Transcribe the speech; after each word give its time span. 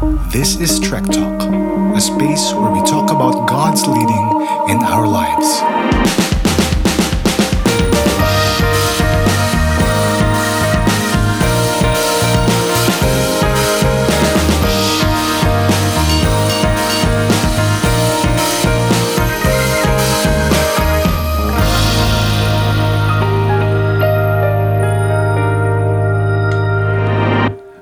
This 0.00 0.60
is 0.60 0.78
Trek 0.78 1.06
Talk, 1.06 1.42
a 1.42 2.00
space 2.00 2.52
where 2.52 2.70
we 2.70 2.78
talk 2.86 3.10
about 3.10 3.48
God's 3.48 3.84
leading 3.84 4.06
in 4.70 4.78
our 4.84 5.08
lives. 5.08 5.60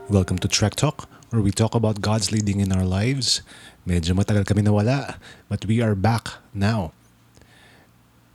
Welcome 0.08 0.38
to 0.38 0.48
Trek 0.48 0.76
Talk, 0.76 1.06
where 1.36 1.44
we 1.44 1.52
talk 1.52 1.74
about 1.74 2.00
God's 2.00 2.32
leading 2.32 2.64
in 2.64 2.72
our 2.72 2.88
lives. 2.88 3.44
Medyo 3.84 4.16
matagal 4.16 4.48
kami 4.48 4.64
nawala, 4.64 5.20
but 5.52 5.68
we 5.68 5.84
are 5.84 5.92
back 5.92 6.40
now. 6.56 6.96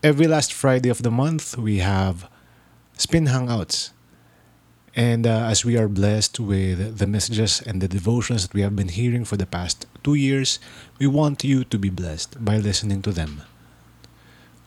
Every 0.05 0.29
last 0.29 0.53
Friday 0.53 0.93
of 0.93 1.01
the 1.01 1.09
month, 1.09 1.57
we 1.57 1.81
have 1.81 2.29
Spin 3.01 3.25
Hangouts. 3.25 3.89
And 4.93 5.25
uh, 5.25 5.49
as 5.49 5.65
we 5.65 5.81
are 5.81 5.89
blessed 5.89 6.37
with 6.37 7.01
the 7.01 7.07
messages 7.09 7.57
and 7.57 7.81
the 7.81 7.89
devotions 7.89 8.45
that 8.45 8.53
we 8.53 8.61
have 8.61 8.77
been 8.77 8.93
hearing 8.93 9.25
for 9.25 9.33
the 9.33 9.49
past 9.49 9.89
two 10.05 10.13
years, 10.13 10.61
we 11.01 11.07
want 11.09 11.41
you 11.41 11.65
to 11.73 11.81
be 11.81 11.89
blessed 11.89 12.45
by 12.45 12.61
listening 12.61 13.01
to 13.01 13.09
them. 13.09 13.41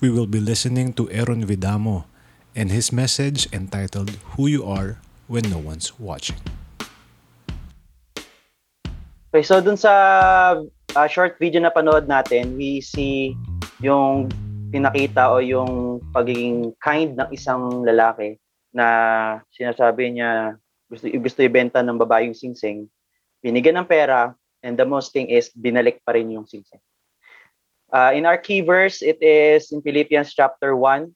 We 0.03 0.11
will 0.11 0.27
be 0.27 0.42
listening 0.42 0.91
to 0.98 1.06
Aaron 1.14 1.47
Vidamo 1.47 2.11
and 2.56 2.75
his 2.75 2.91
message 2.91 3.47
entitled 3.55 4.19
Who 4.34 4.51
You 4.51 4.66
Are 4.66 4.98
When 5.30 5.47
No 5.55 5.59
One's 5.59 5.95
Watching. 6.01 6.63
Okay, 9.34 9.43
so 9.43 9.59
dun 9.59 9.74
sa 9.74 9.91
uh, 10.95 11.09
short 11.11 11.42
video 11.42 11.59
na 11.59 11.75
panood 11.75 12.06
natin, 12.06 12.55
we 12.55 12.78
see 12.78 13.34
yung 13.83 14.31
pinakita 14.70 15.27
o 15.27 15.42
yung 15.42 15.98
pagiging 16.14 16.70
kind 16.78 17.19
ng 17.19 17.27
isang 17.34 17.83
lalaki 17.83 18.39
na 18.70 18.86
sinasabi 19.50 20.14
niya 20.14 20.55
gusto 20.86 21.11
gusto 21.19 21.42
ibenta 21.42 21.83
ng 21.83 21.98
babae 21.98 22.31
yung 22.31 22.39
singsing. 22.39 22.86
Binigyan 23.42 23.83
ng 23.83 23.91
pera 23.91 24.39
and 24.62 24.78
the 24.78 24.86
most 24.86 25.11
thing 25.11 25.27
is 25.27 25.51
binalik 25.51 25.98
pa 26.06 26.14
rin 26.14 26.30
yung 26.30 26.47
singsing. 26.47 26.78
Uh, 27.91 28.14
in 28.14 28.30
our 28.30 28.39
key 28.39 28.62
verse, 28.62 29.03
it 29.03 29.19
is 29.19 29.75
in 29.75 29.83
Philippians 29.83 30.30
chapter 30.30 30.78
1, 30.78 31.11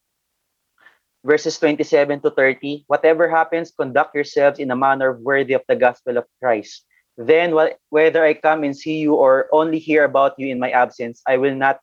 verses 1.22 1.54
27 1.62 2.18
to 2.26 2.34
30. 2.34 2.82
Whatever 2.90 3.30
happens, 3.30 3.70
conduct 3.70 4.10
yourselves 4.10 4.58
in 4.58 4.74
a 4.74 4.78
manner 4.78 5.14
worthy 5.22 5.54
of 5.54 5.62
the 5.70 5.78
gospel 5.78 6.18
of 6.18 6.26
Christ 6.42 6.82
then 7.18 7.50
whether 7.90 8.24
I 8.24 8.34
come 8.34 8.62
and 8.62 8.78
see 8.78 9.02
you 9.02 9.14
or 9.18 9.50
only 9.50 9.82
hear 9.82 10.04
about 10.04 10.38
you 10.38 10.46
in 10.46 10.62
my 10.62 10.70
absence, 10.70 11.20
I 11.26 11.36
will 11.36 11.54
not 11.54 11.80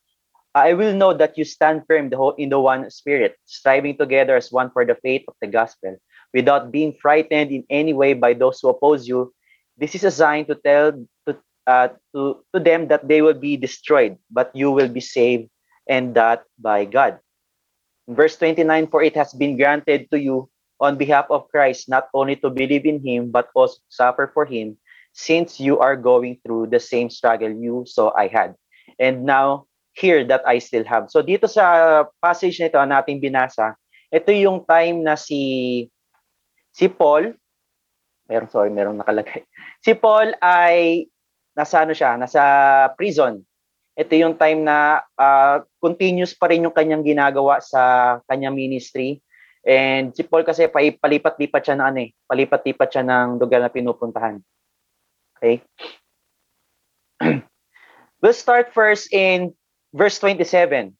I 0.56 0.72
will 0.72 0.96
know 0.96 1.12
that 1.12 1.38
you 1.38 1.44
stand 1.44 1.84
firm 1.86 2.08
in 2.40 2.48
the 2.48 2.60
one 2.60 2.90
spirit, 2.90 3.36
striving 3.44 3.98
together 3.98 4.38
as 4.40 4.54
one 4.56 4.72
for 4.72 4.88
the 4.88 4.96
faith 4.96 5.28
of 5.28 5.36
the 5.42 5.52
gospel, 5.52 6.00
without 6.34 6.72
being 6.72 6.96
frightened 6.96 7.52
in 7.52 7.68
any 7.70 7.92
way 7.92 8.14
by 8.14 8.32
those 8.32 8.62
who 8.62 8.70
oppose 8.70 9.06
you. 9.06 9.36
This 9.76 9.94
is 9.96 10.06
a 10.06 10.16
sign 10.16 10.48
to 10.48 10.56
tell 10.56 10.96
to 11.28 11.36
uh, 11.68 11.90
to, 12.16 12.40
to 12.56 12.60
them 12.64 12.88
that 12.88 13.06
they 13.06 13.22
will 13.22 13.36
be 13.36 13.58
destroyed, 13.60 14.16
but 14.32 14.56
you 14.56 14.72
will 14.72 14.88
be 14.88 15.04
saved, 15.04 15.52
and 15.90 16.16
that 16.16 16.48
by 16.58 16.86
God. 16.88 17.20
Verse 18.08 18.40
29 18.40 18.88
For 18.88 19.04
it 19.04 19.20
has 19.20 19.34
been 19.36 19.60
granted 19.60 20.08
to 20.12 20.18
you 20.18 20.48
on 20.80 20.96
behalf 20.96 21.28
of 21.28 21.52
Christ 21.52 21.90
not 21.92 22.08
only 22.14 22.40
to 22.40 22.50
believe 22.50 22.86
in 22.88 23.04
him, 23.04 23.32
but 23.32 23.52
also 23.54 23.76
suffer 23.92 24.32
for 24.32 24.46
him 24.46 24.80
since 25.16 25.64
you 25.64 25.80
are 25.80 25.96
going 25.96 26.36
through 26.44 26.68
the 26.68 26.80
same 26.80 27.08
struggle 27.08 27.50
you 27.50 27.88
saw 27.88 28.12
I 28.20 28.28
had. 28.28 28.60
And 29.00 29.24
now, 29.24 29.72
here 29.96 30.28
that 30.28 30.44
I 30.44 30.60
still 30.60 30.84
have. 30.84 31.08
So 31.08 31.24
dito 31.24 31.48
sa 31.48 32.04
passage 32.20 32.60
nito 32.60 32.76
na 32.76 33.00
nating 33.00 33.24
binasa, 33.24 33.80
ito 34.12 34.30
yung 34.36 34.68
time 34.68 35.02
na 35.08 35.16
si 35.16 35.88
si 36.76 36.92
Paul, 36.92 37.32
meron 38.28 38.52
sorry, 38.52 38.70
merong 38.70 39.00
nakalagay. 39.00 39.48
Si 39.86 39.94
Paul 39.94 40.34
ay 40.42 41.08
nasa 41.54 41.86
ano 41.86 41.94
siya, 41.96 42.20
nasa 42.20 42.42
prison. 43.00 43.40
Ito 43.96 44.12
yung 44.18 44.36
time 44.36 44.66
na 44.68 45.00
uh, 45.16 45.64
continuous 45.80 46.36
pa 46.36 46.52
rin 46.52 46.68
yung 46.68 46.76
kanyang 46.76 47.06
ginagawa 47.06 47.64
sa 47.64 48.18
kanyang 48.28 48.58
ministry. 48.58 49.24
And 49.64 50.12
si 50.12 50.26
Paul 50.26 50.44
kasi 50.44 50.68
palipat-lipat 50.68 51.62
siya 51.64 51.78
ng 51.80 51.86
ano 51.86 52.00
eh, 52.04 52.12
palipat-lipat 52.28 52.90
siya 52.92 53.04
ng 53.06 53.40
lugar 53.40 53.62
na 53.62 53.72
pinupuntahan. 53.72 54.42
Okay? 55.38 55.64
we'll 58.22 58.34
start 58.34 58.74
first 58.74 59.14
in 59.14 59.54
verse 59.94 60.20
27. 60.20 60.96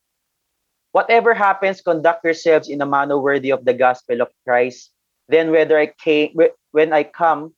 Whatever 0.92 1.34
happens, 1.34 1.82
conduct 1.82 2.24
yourselves 2.24 2.70
in 2.70 2.82
a 2.82 2.86
manner 2.86 3.20
worthy 3.20 3.52
of 3.52 3.66
the 3.66 3.74
gospel 3.74 4.22
of 4.22 4.32
Christ. 4.48 4.92
Then 5.28 5.52
whether 5.52 5.78
I 5.78 5.88
came, 5.88 6.38
when 6.72 6.94
I 6.94 7.04
come 7.04 7.54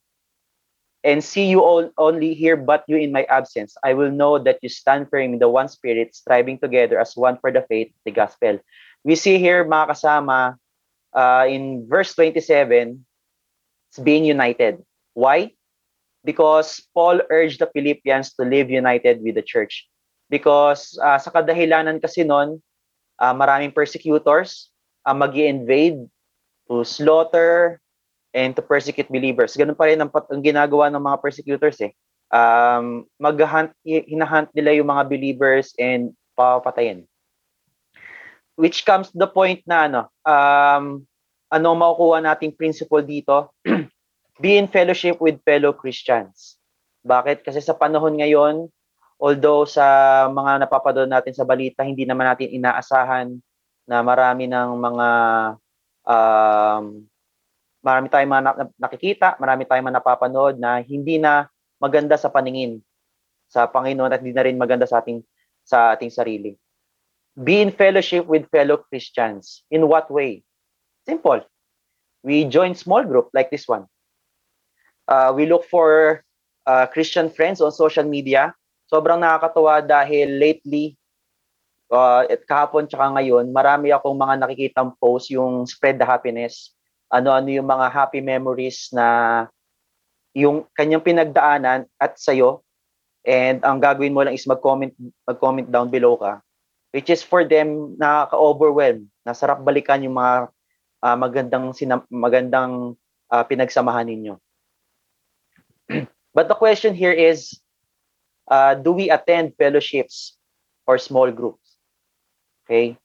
and 1.03 1.23
see 1.23 1.45
you 1.45 1.61
all 1.61 1.89
only 1.97 2.33
here 2.33 2.57
but 2.57 2.83
you 2.87 2.97
in 2.97 3.11
my 3.11 3.23
absence, 3.29 3.77
I 3.83 3.93
will 3.93 4.09
know 4.09 4.39
that 4.39 4.59
you 4.61 4.69
stand 4.69 5.09
firm 5.09 5.33
in 5.33 5.39
the 5.39 5.49
one 5.49 5.69
spirit, 5.69 6.15
striving 6.15 6.57
together 6.57 6.99
as 6.99 7.15
one 7.15 7.37
for 7.37 7.51
the 7.51 7.61
faith, 7.69 7.93
the 8.05 8.11
gospel. 8.11 8.59
We 9.03 9.15
see 9.15 9.37
here, 9.37 9.63
mga 9.65 9.93
kasama, 9.93 10.57
uh, 11.13 11.45
in 11.47 11.85
verse 11.87 12.13
27, 12.15 13.05
it's 13.89 13.99
being 13.99 14.25
united. 14.25 14.81
Why? 15.13 15.56
Because 16.27 16.83
Paul 16.91 17.23
urged 17.31 17.63
the 17.63 17.71
Philippians 17.71 18.35
to 18.35 18.43
live 18.43 18.67
united 18.67 19.23
with 19.23 19.39
the 19.39 19.45
church. 19.47 19.87
Because 20.27 20.99
uh, 20.99 21.15
sa 21.15 21.31
kadahilanan 21.31 22.03
kasi 22.03 22.27
noon, 22.27 22.59
uh, 23.15 23.31
maraming 23.31 23.71
persecutors 23.71 24.75
uh, 25.07 25.15
mag 25.15 25.31
invade 25.39 26.03
to 26.67 26.83
slaughter 26.83 27.79
and 28.35 28.51
to 28.59 28.61
persecute 28.61 29.07
believers. 29.07 29.55
Ganun 29.55 29.79
pa 29.79 29.87
rin 29.87 30.03
ang, 30.03 30.11
ang 30.11 30.43
ginagawa 30.43 30.91
ng 30.91 30.99
mga 30.99 31.17
persecutors 31.23 31.79
eh. 31.79 31.95
Um, 32.27 33.07
mag-hunt, 33.15 33.71
hinahunt 33.87 34.51
nila 34.51 34.75
yung 34.75 34.91
mga 34.91 35.07
believers 35.07 35.71
and 35.79 36.11
papatayin. 36.35 37.07
Which 38.59 38.83
comes 38.83 39.15
to 39.15 39.17
the 39.17 39.31
point 39.31 39.63
na 39.63 39.87
ano, 39.87 40.01
um, 40.27 41.07
ano 41.47 41.67
makukuha 41.71 42.19
nating 42.19 42.59
principle 42.59 42.99
dito? 42.99 43.55
be 44.37 44.57
in 44.57 44.69
fellowship 44.69 45.17
with 45.17 45.41
fellow 45.41 45.73
Christians. 45.73 46.57
Bakit? 47.05 47.41
Kasi 47.45 47.61
sa 47.61 47.73
panahon 47.73 48.17
ngayon, 48.17 48.69
although 49.17 49.65
sa 49.65 50.27
mga 50.29 50.65
napapanood 50.65 51.09
natin 51.09 51.33
sa 51.33 51.45
balita, 51.45 51.81
hindi 51.81 52.05
naman 52.05 52.29
natin 52.29 52.53
inaasahan 52.53 53.27
na 53.89 53.97
marami 54.05 54.45
ng 54.45 54.69
mga 54.77 55.09
um, 56.05 56.83
marami 57.81 58.07
tayong 58.11 58.33
mga 58.33 58.43
nakikita, 58.77 59.27
marami 59.41 59.63
tayong 59.65 59.87
mga 59.89 59.97
napapanood 60.03 60.55
na 60.59 60.83
hindi 60.83 61.17
na 61.17 61.47
maganda 61.81 62.19
sa 62.19 62.29
paningin 62.29 62.81
sa 63.47 63.65
Panginoon 63.65 64.11
at 64.11 64.19
hindi 64.19 64.35
na 64.35 64.43
rin 64.43 64.59
maganda 64.59 64.83
sa 64.83 64.99
ating 64.99 65.23
sa 65.63 65.95
ating 65.95 66.11
sarili. 66.11 66.53
Be 67.37 67.61
in 67.61 67.69
fellowship 67.69 68.25
with 68.25 68.49
fellow 68.49 68.81
Christians. 68.89 69.61
In 69.69 69.85
what 69.87 70.09
way? 70.09 70.41
Simple. 71.05 71.45
We 72.25 72.49
join 72.49 72.73
small 72.73 73.05
group 73.05 73.29
like 73.31 73.53
this 73.53 73.69
one 73.69 73.87
Uh, 75.07 75.31
we 75.31 75.47
look 75.47 75.63
for 75.71 76.19
uh, 76.67 76.85
Christian 76.91 77.31
friends 77.31 77.63
on 77.63 77.71
social 77.71 78.03
media. 78.03 78.51
Sobrang 78.91 79.23
nakakatuwa 79.23 79.79
dahil 79.79 80.35
lately, 80.35 80.99
uh, 81.91 82.27
at 82.27 82.43
kahapon 82.43 82.87
tsaka 82.87 83.15
ngayon, 83.15 83.51
marami 83.55 83.95
akong 83.95 84.15
mga 84.15 84.35
nakikitang 84.43 84.91
post 84.99 85.31
yung 85.31 85.63
spread 85.63 85.95
the 85.95 86.07
happiness. 86.07 86.75
Ano-ano 87.07 87.47
yung 87.47 87.67
mga 87.67 87.87
happy 87.87 88.19
memories 88.19 88.91
na 88.91 89.47
yung 90.35 90.67
kanyang 90.75 91.03
pinagdaanan 91.03 91.87
at 91.97 92.19
sa'yo. 92.19 92.63
And 93.27 93.63
ang 93.63 93.79
gagawin 93.79 94.15
mo 94.15 94.23
lang 94.23 94.35
is 94.35 94.47
mag-comment, 94.47 94.95
mag-comment 95.27 95.67
down 95.67 95.87
below 95.91 96.19
ka. 96.19 96.43
Which 96.95 97.11
is 97.11 97.23
for 97.23 97.43
them 97.43 97.95
nakaka-overwhelm. 97.99 99.07
Nasarap 99.27 99.63
balikan 99.63 100.03
yung 100.03 100.15
mga 100.15 100.51
uh, 101.03 101.17
magandang, 101.19 101.75
sinam- 101.75 102.07
magandang 102.07 102.95
uh, 103.31 103.43
pinagsamahan 103.43 104.07
ninyo. 104.07 104.39
But 106.37 106.47
the 106.47 106.55
question 106.55 106.93
here 106.93 107.11
is, 107.11 107.57
uh, 108.47 108.75
do 108.75 108.91
we 108.91 109.09
attend 109.09 109.57
fellowships 109.57 110.37
or 110.85 110.97
small 110.97 111.31
groups? 111.31 111.77
Okay? 112.65 112.97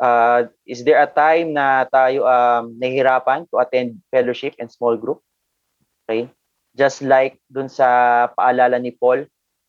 Uh, 0.00 0.48
is 0.66 0.82
there 0.82 1.00
a 1.02 1.06
time 1.06 1.52
na 1.52 1.84
tayo 1.84 2.24
um, 2.24 2.74
nahihirapan 2.80 3.46
to 3.52 3.60
attend 3.60 4.00
fellowship 4.10 4.56
and 4.58 4.72
small 4.72 4.96
group? 4.96 5.20
Okay? 6.08 6.32
Just 6.74 7.04
like 7.04 7.38
dun 7.52 7.68
sa 7.68 8.32
paalala 8.32 8.80
ni 8.80 8.90
Paul, 8.96 9.28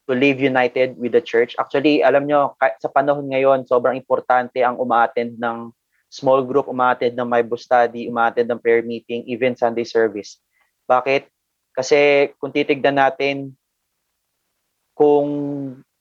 to 0.09 0.17
live 0.17 0.43
united 0.43 0.97
with 0.99 1.15
the 1.15 1.23
church. 1.23 1.55
Actually, 1.55 2.03
alam 2.03 2.27
nyo, 2.27 2.57
sa 2.59 2.89
panahon 2.91 3.31
ngayon, 3.31 3.63
sobrang 3.63 3.95
importante 3.95 4.59
ang 4.59 4.75
umaattend 4.75 5.39
ng 5.39 5.71
small 6.11 6.43
group, 6.43 6.67
umaattend 6.67 7.15
ng 7.15 7.27
Bible 7.31 7.55
study, 7.55 8.11
umaattend 8.11 8.51
ng 8.51 8.59
prayer 8.59 8.83
meeting, 8.83 9.23
even 9.23 9.55
Sunday 9.55 9.87
service. 9.87 10.41
Bakit? 10.89 11.31
Kasi 11.71 12.31
kung 12.37 12.51
titignan 12.51 12.99
natin, 12.99 13.55
kung 14.95 15.27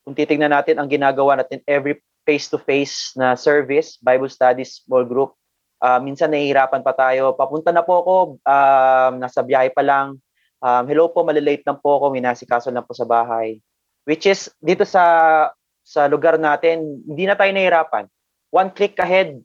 kung 0.03 0.15
titingnan 0.17 0.51
natin 0.51 0.77
ang 0.81 0.91
ginagawa 0.91 1.39
natin 1.39 1.63
every 1.69 2.01
face-to-face 2.27 3.15
na 3.17 3.39
service, 3.39 3.97
Bible 4.03 4.29
studies, 4.29 4.83
small 4.83 5.07
group, 5.07 5.39
uh, 5.81 5.99
minsan 6.03 6.31
nahihirapan 6.31 6.85
pa 6.85 6.93
tayo. 6.93 7.33
Papunta 7.37 7.73
na 7.73 7.85
po 7.85 8.03
ako, 8.03 8.15
um, 8.43 9.13
nasa 9.21 9.41
biyahe 9.41 9.73
pa 9.73 9.83
lang. 9.85 10.21
Um, 10.61 10.85
hello 10.85 11.09
po, 11.09 11.25
malilate 11.25 11.65
lang 11.65 11.81
po 11.81 11.97
ako, 11.97 12.13
minasikaso 12.13 12.69
lang 12.69 12.85
po 12.85 12.93
sa 12.93 13.09
bahay. 13.09 13.63
Which 14.05 14.29
is, 14.29 14.53
dito 14.61 14.85
sa 14.85 15.49
sa 15.81 16.07
lugar 16.07 16.37
natin, 16.37 17.03
hindi 17.09 17.25
na 17.25 17.35
tayo 17.35 17.51
nahihirapan. 17.51 18.05
One 18.53 18.71
click 18.75 18.99
ahead, 19.01 19.41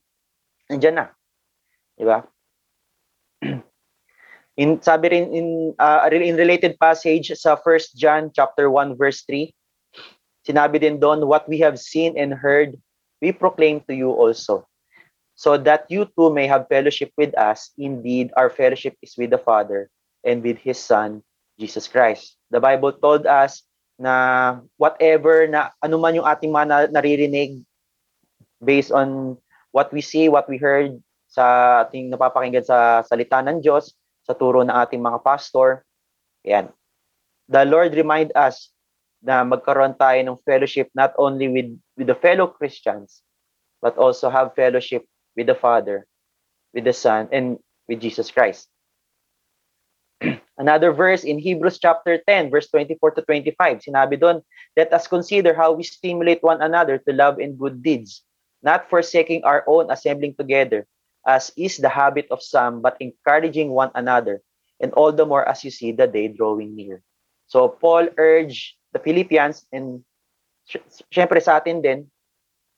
nandiyan 0.68 0.96
na. 0.98 1.06
Di 1.96 2.04
ba? 2.04 2.20
In, 4.56 4.80
sabi 4.80 5.12
rin 5.12 5.36
in, 5.36 5.48
uh, 5.80 6.08
in 6.12 6.40
related 6.40 6.80
passage 6.80 7.28
sa 7.36 7.60
1 7.60 8.00
John 8.00 8.32
chapter 8.32 8.72
1 8.72 8.96
verse 8.96 9.28
3, 9.28 9.52
sinabi 10.48 10.80
din 10.80 11.02
doon, 11.02 11.28
what 11.28 11.44
we 11.50 11.60
have 11.60 11.76
seen 11.76 12.16
and 12.16 12.32
heard, 12.32 12.78
we 13.20 13.34
proclaim 13.34 13.82
to 13.90 13.94
you 13.98 14.14
also, 14.14 14.64
so 15.36 15.58
that 15.58 15.90
you 15.90 16.08
too 16.16 16.32
may 16.32 16.48
have 16.48 16.70
fellowship 16.72 17.12
with 17.18 17.36
us. 17.36 17.74
Indeed, 17.76 18.32
our 18.38 18.48
fellowship 18.54 18.96
is 19.02 19.18
with 19.18 19.34
the 19.34 19.42
Father 19.42 19.90
and 20.24 20.40
with 20.40 20.62
His 20.62 20.80
Son, 20.80 21.20
Jesus 21.60 21.90
Christ. 21.90 22.38
The 22.54 22.62
Bible 22.62 22.94
told 22.94 23.26
us 23.26 23.66
na 24.00 24.60
whatever 24.78 25.48
na 25.48 25.72
anuman 25.84 26.20
yung 26.20 26.28
ating 26.28 26.52
mga 26.52 26.92
naririnig 26.92 27.64
based 28.64 28.92
on 28.92 29.36
what 29.72 29.92
we 29.92 30.00
see, 30.00 30.32
what 30.32 30.48
we 30.48 30.56
heard 30.56 30.96
sa 31.28 31.84
ating 31.84 32.08
napapakinggan 32.08 32.64
sa 32.64 33.04
salita 33.04 33.44
ng 33.44 33.60
Diyos, 33.60 33.92
sa 34.26 34.34
turo 34.34 34.66
ng 34.66 34.74
ating 34.74 35.00
mga 35.00 35.22
pastor. 35.22 35.86
Yan. 36.44 36.74
The 37.46 37.62
Lord 37.64 37.94
remind 37.94 38.34
us 38.34 38.74
na 39.22 39.46
magkaroon 39.46 39.98
tayo 39.98 40.18
ng 40.22 40.42
fellowship 40.46 40.90
not 40.98 41.14
only 41.22 41.50
with, 41.50 41.70
with 41.98 42.10
the 42.10 42.18
fellow 42.18 42.50
Christians, 42.50 43.22
but 43.82 43.98
also 44.02 44.30
have 44.34 44.58
fellowship 44.58 45.06
with 45.38 45.46
the 45.46 45.58
Father, 45.58 46.10
with 46.74 46.86
the 46.86 46.94
Son, 46.94 47.30
and 47.30 47.62
with 47.86 48.02
Jesus 48.02 48.34
Christ. 48.34 48.70
Another 50.58 50.90
verse 50.94 51.24
in 51.24 51.38
Hebrews 51.38 51.78
chapter 51.78 52.18
10, 52.26 52.50
verse 52.50 52.70
24 52.70 53.12
to 53.18 53.22
25, 53.22 53.86
sinabi 53.86 54.18
doon, 54.18 54.42
Let 54.78 54.94
us 54.94 55.06
consider 55.06 55.54
how 55.54 55.74
we 55.74 55.84
stimulate 55.84 56.42
one 56.42 56.62
another 56.62 56.98
to 56.98 57.12
love 57.14 57.38
and 57.38 57.60
good 57.60 57.84
deeds, 57.84 58.24
not 58.64 58.90
forsaking 58.90 59.44
our 59.44 59.62
own 59.68 59.92
assembling 59.92 60.34
together, 60.34 60.88
as 61.26 61.52
is 61.58 61.78
the 61.78 61.90
habit 61.90 62.28
of 62.30 62.42
some, 62.42 62.82
but 62.82 62.98
encouraging 63.00 63.72
one 63.72 63.92
another, 63.96 64.42
and 64.80 64.94
all 64.94 65.12
the 65.12 65.26
more 65.26 65.48
as 65.48 65.64
you 65.64 65.72
see 65.72 65.92
the 65.92 66.08
day 66.08 66.28
drawing 66.28 66.76
near. 66.76 67.02
So 67.48 67.68
Paul 67.68 68.10
urged 68.18 68.78
the 68.94 69.00
Philippians, 69.00 69.66
and 69.74 70.06
syempre 71.14 71.42
sa 71.42 71.58
atin 71.58 71.82
din, 71.82 72.10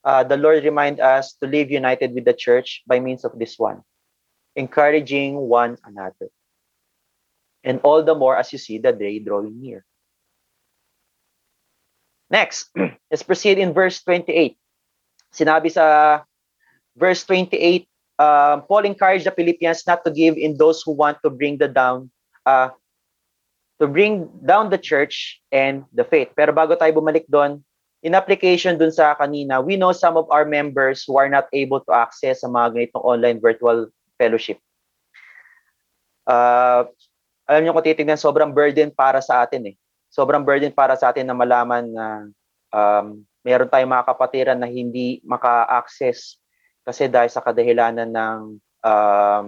uh, 0.03 0.23
the 0.23 0.38
Lord 0.38 0.63
remind 0.63 0.99
us 0.99 1.35
to 1.44 1.47
live 1.47 1.71
united 1.71 2.13
with 2.13 2.25
the 2.25 2.33
church 2.33 2.83
by 2.88 2.99
means 2.99 3.23
of 3.25 3.38
this 3.38 3.59
one, 3.59 3.83
encouraging 4.55 5.35
one 5.35 5.77
another. 5.83 6.31
And 7.63 7.81
all 7.83 8.03
the 8.03 8.15
more 8.15 8.38
as 8.38 8.53
you 8.53 8.59
see 8.59 8.77
the 8.77 8.93
day 8.93 9.19
drawing 9.19 9.59
near. 9.59 9.83
Next, 12.29 12.71
let's 13.11 13.23
proceed 13.23 13.57
in 13.57 13.73
verse 13.73 14.03
28. 14.03 14.55
Sinabi 15.35 15.71
sa 15.71 16.23
verse 16.95 17.23
28, 17.23 17.88
um, 18.19 18.65
Paul 18.65 18.85
encouraged 18.85 19.25
the 19.25 19.33
Philippians 19.33 19.85
not 19.87 20.03
to 20.05 20.11
give 20.11 20.37
in 20.37 20.57
those 20.57 20.81
who 20.81 20.91
want 20.91 21.17
to 21.23 21.29
bring 21.29 21.57
the 21.57 21.69
down, 21.69 22.09
uh, 22.45 22.69
to 23.79 23.87
bring 23.87 24.29
down 24.45 24.69
the 24.69 24.77
church 24.77 25.41
and 25.51 25.85
the 25.93 26.03
faith. 26.03 26.33
Pero 26.33 26.53
bago 26.53 26.77
tayo 26.77 26.93
bumalik 26.93 27.29
doon, 27.29 27.61
in 28.01 28.13
application 28.17 28.77
dun 28.77 28.93
sa 28.93 29.13
kanina, 29.17 29.61
we 29.63 29.77
know 29.77 29.93
some 29.93 30.17
of 30.17 30.29
our 30.29 30.45
members 30.45 31.05
who 31.05 31.17
are 31.17 31.29
not 31.29 31.49
able 31.53 31.81
to 31.81 31.93
access 31.93 32.41
sa 32.41 32.49
mga 32.49 32.73
ganitong 32.73 33.05
online 33.05 33.37
virtual 33.41 33.89
fellowship. 34.17 34.57
Uh, 36.27 36.85
alam 37.47 37.63
niyo 37.63 37.71
kung 37.71 37.85
titignan, 37.85 38.19
sobrang 38.19 38.51
burden 38.51 38.91
para 38.91 39.23
sa 39.23 39.47
atin 39.47 39.71
eh. 39.71 39.75
Sobrang 40.11 40.43
burden 40.43 40.73
para 40.75 40.99
sa 40.99 41.15
atin 41.15 41.23
na 41.23 41.37
malaman 41.37 41.87
na 41.87 42.07
um, 42.75 43.23
meron 43.47 43.71
tayong 43.71 43.91
mga 43.91 44.07
kapatiran 44.11 44.59
na 44.59 44.67
hindi 44.67 45.23
maka-access 45.23 46.35
kasi 46.88 47.12
dahil 47.12 47.28
sa 47.28 47.44
kadahilanan 47.44 48.16
ng 48.16 48.39
um, 48.88 49.48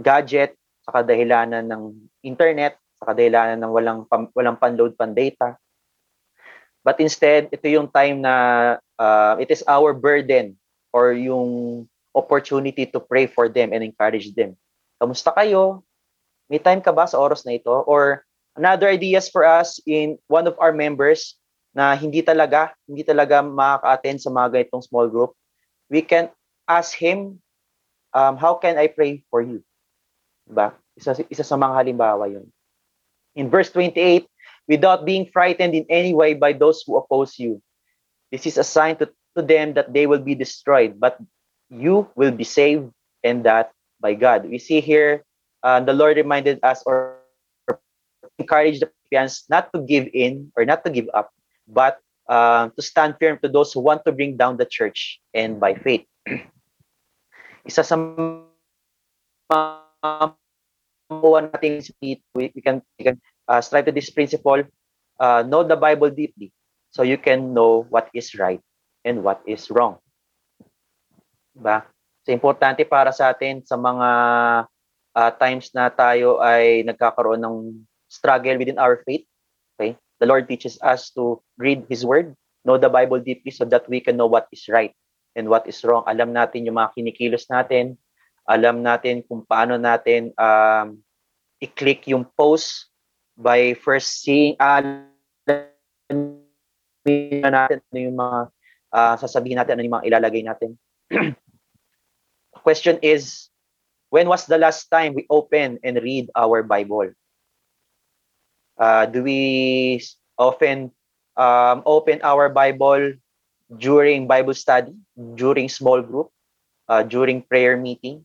gadget, 0.00 0.56
sa 0.88 1.04
kadahilanan 1.04 1.68
ng 1.68 1.82
internet, 2.24 2.80
sa 2.96 3.12
kadahilanan 3.12 3.60
ng 3.60 3.68
walang 3.68 4.00
walang 4.32 4.56
pan-load 4.56 4.96
pan 4.96 5.12
data. 5.12 5.60
But 6.80 6.96
instead, 7.04 7.52
ito 7.52 7.68
yung 7.68 7.92
time 7.92 8.24
na 8.24 8.34
uh, 8.96 9.36
it 9.36 9.52
is 9.52 9.60
our 9.68 9.92
burden 9.92 10.56
or 10.96 11.12
yung 11.12 11.84
opportunity 12.16 12.88
to 12.88 13.04
pray 13.04 13.28
for 13.28 13.52
them 13.52 13.76
and 13.76 13.84
encourage 13.84 14.32
them. 14.32 14.56
Kamusta 14.96 15.36
kayo? 15.36 15.84
May 16.48 16.56
time 16.56 16.80
ka 16.80 16.88
ba 16.88 17.04
sa 17.04 17.20
oras 17.20 17.44
na 17.44 17.60
ito? 17.60 17.84
Or 17.84 18.24
another 18.56 18.88
ideas 18.88 19.28
for 19.28 19.44
us 19.44 19.76
in 19.84 20.16
one 20.32 20.48
of 20.48 20.56
our 20.56 20.72
members 20.72 21.36
na 21.76 21.92
hindi 21.92 22.24
talaga, 22.24 22.72
hindi 22.88 23.04
talaga 23.04 23.44
makaka-attend 23.44 24.24
sa 24.24 24.32
mga 24.32 24.48
ganitong 24.56 24.88
small 24.88 25.12
group 25.12 25.37
we 25.90 26.02
can 26.02 26.30
ask 26.68 26.94
Him, 26.94 27.40
um, 28.12 28.36
how 28.36 28.54
can 28.54 28.78
I 28.78 28.88
pray 28.88 29.24
for 29.30 29.42
you? 29.42 29.64
Diba? 30.48 30.72
Isa, 30.96 31.16
isa 31.30 31.44
sa 31.44 31.56
mga 31.56 31.74
halimbawa 31.76 32.30
yun. 32.30 32.48
In 33.36 33.50
verse 33.50 33.70
28, 33.70 34.26
without 34.68 35.04
being 35.04 35.26
frightened 35.32 35.74
in 35.74 35.86
any 35.88 36.12
way 36.12 36.34
by 36.34 36.52
those 36.52 36.84
who 36.84 36.96
oppose 36.96 37.38
you. 37.38 37.62
This 38.30 38.44
is 38.44 38.58
a 38.58 38.64
sign 38.64 38.96
to, 39.00 39.08
to 39.36 39.42
them 39.42 39.72
that 39.74 39.92
they 39.92 40.06
will 40.06 40.20
be 40.20 40.34
destroyed, 40.34 41.00
but 41.00 41.16
you 41.70 42.08
will 42.14 42.30
be 42.30 42.44
saved, 42.44 42.92
and 43.24 43.44
that 43.44 43.72
by 44.00 44.14
God. 44.14 44.44
We 44.44 44.58
see 44.58 44.80
here, 44.80 45.24
uh, 45.62 45.80
the 45.80 45.92
Lord 45.92 46.16
reminded 46.16 46.60
us 46.62 46.82
or 46.84 47.16
encouraged 48.38 48.82
the 48.82 48.92
Philippians 49.08 49.44
not 49.48 49.72
to 49.72 49.80
give 49.80 50.08
in 50.12 50.52
or 50.56 50.64
not 50.64 50.84
to 50.84 50.90
give 50.90 51.08
up, 51.14 51.32
but 51.66 51.98
uh, 52.28 52.68
to 52.76 52.82
stand 52.82 53.16
firm 53.18 53.38
to 53.42 53.48
those 53.48 53.72
who 53.72 53.80
want 53.80 54.04
to 54.04 54.12
bring 54.12 54.36
down 54.36 54.56
the 54.56 54.66
church 54.68 55.20
and 55.34 55.58
by 55.58 55.74
faith. 55.74 56.04
Isa 57.68 57.82
sa 57.82 57.96
mga 57.96 58.46
nating 61.08 61.88
we, 62.00 62.20
we 62.54 62.60
can, 62.60 62.84
we 62.98 63.04
can 63.04 63.20
uh, 63.48 63.60
strive 63.60 63.86
to 63.86 63.92
this 63.92 64.10
principle, 64.10 64.62
uh, 65.20 65.42
know 65.42 65.64
the 65.64 65.76
Bible 65.76 66.10
deeply 66.10 66.52
so 66.90 67.02
you 67.02 67.18
can 67.18 67.52
know 67.52 67.86
what 67.88 68.08
is 68.14 68.36
right 68.36 68.60
and 69.04 69.24
what 69.24 69.40
is 69.46 69.70
wrong. 69.70 69.96
Diba? 71.56 71.84
So, 72.24 72.32
importante 72.32 72.84
para 72.84 73.10
sa 73.12 73.32
atin 73.32 73.64
sa 73.64 73.76
mga 73.80 74.08
uh, 75.16 75.30
times 75.40 75.72
na 75.72 75.88
tayo 75.88 76.38
ay 76.44 76.84
nagkakaroon 76.84 77.40
ng 77.40 77.56
struggle 78.08 78.60
within 78.60 78.78
our 78.78 79.00
faith. 79.02 79.24
Okay? 79.74 79.96
The 80.18 80.26
Lord 80.26 80.50
teaches 80.50 80.78
us 80.82 81.10
to 81.14 81.42
read 81.58 81.86
His 81.86 82.02
Word, 82.04 82.34
know 82.64 82.76
the 82.76 82.90
Bible 82.90 83.22
deeply 83.22 83.50
so 83.50 83.64
that 83.70 83.88
we 83.88 84.00
can 84.02 84.16
know 84.16 84.26
what 84.26 84.50
is 84.50 84.66
right 84.66 84.94
and 85.38 85.48
what 85.48 85.66
is 85.70 85.82
wrong. 85.86 86.02
Alam 86.10 86.34
natin 86.34 86.66
yung 86.66 86.74
mga 86.74 86.94
kinikilos 86.98 87.46
natin. 87.46 87.94
Alam 88.48 88.82
natin 88.82 89.22
kung 89.28 89.46
paano 89.46 89.78
natin 89.78 90.34
um, 90.40 90.98
i-click 91.62 92.08
yung 92.10 92.26
post 92.34 92.90
by 93.38 93.76
first 93.78 94.24
seeing 94.24 94.58
uh, 94.58 94.82
natin 97.06 97.78
ano 97.78 97.98
yung 97.98 98.18
mga 98.18 98.38
uh, 98.92 99.14
sasabihin 99.16 99.56
natin, 99.60 99.78
ano 99.78 99.84
yung 99.86 99.96
mga 100.00 100.08
ilalagay 100.08 100.42
natin. 100.42 100.70
question 102.66 102.98
is, 103.00 103.48
when 104.10 104.28
was 104.28 104.44
the 104.46 104.58
last 104.58 104.88
time 104.90 105.14
we 105.14 105.24
open 105.30 105.78
and 105.84 106.00
read 106.02 106.28
our 106.36 106.62
Bible? 106.62 107.12
Uh, 108.78 109.06
do 109.10 109.26
we 109.26 109.98
often 110.38 110.94
um, 111.34 111.82
open 111.84 112.22
our 112.22 112.48
Bible 112.48 113.18
during 113.76 114.30
Bible 114.30 114.54
study, 114.54 114.94
during 115.34 115.68
small 115.68 116.00
group, 116.00 116.30
uh, 116.86 117.02
during 117.02 117.42
prayer 117.42 117.76
meeting, 117.76 118.24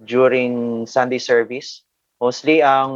during 0.00 0.86
Sunday 0.88 1.20
service? 1.20 1.84
Mostly 2.16 2.64
ang 2.64 2.92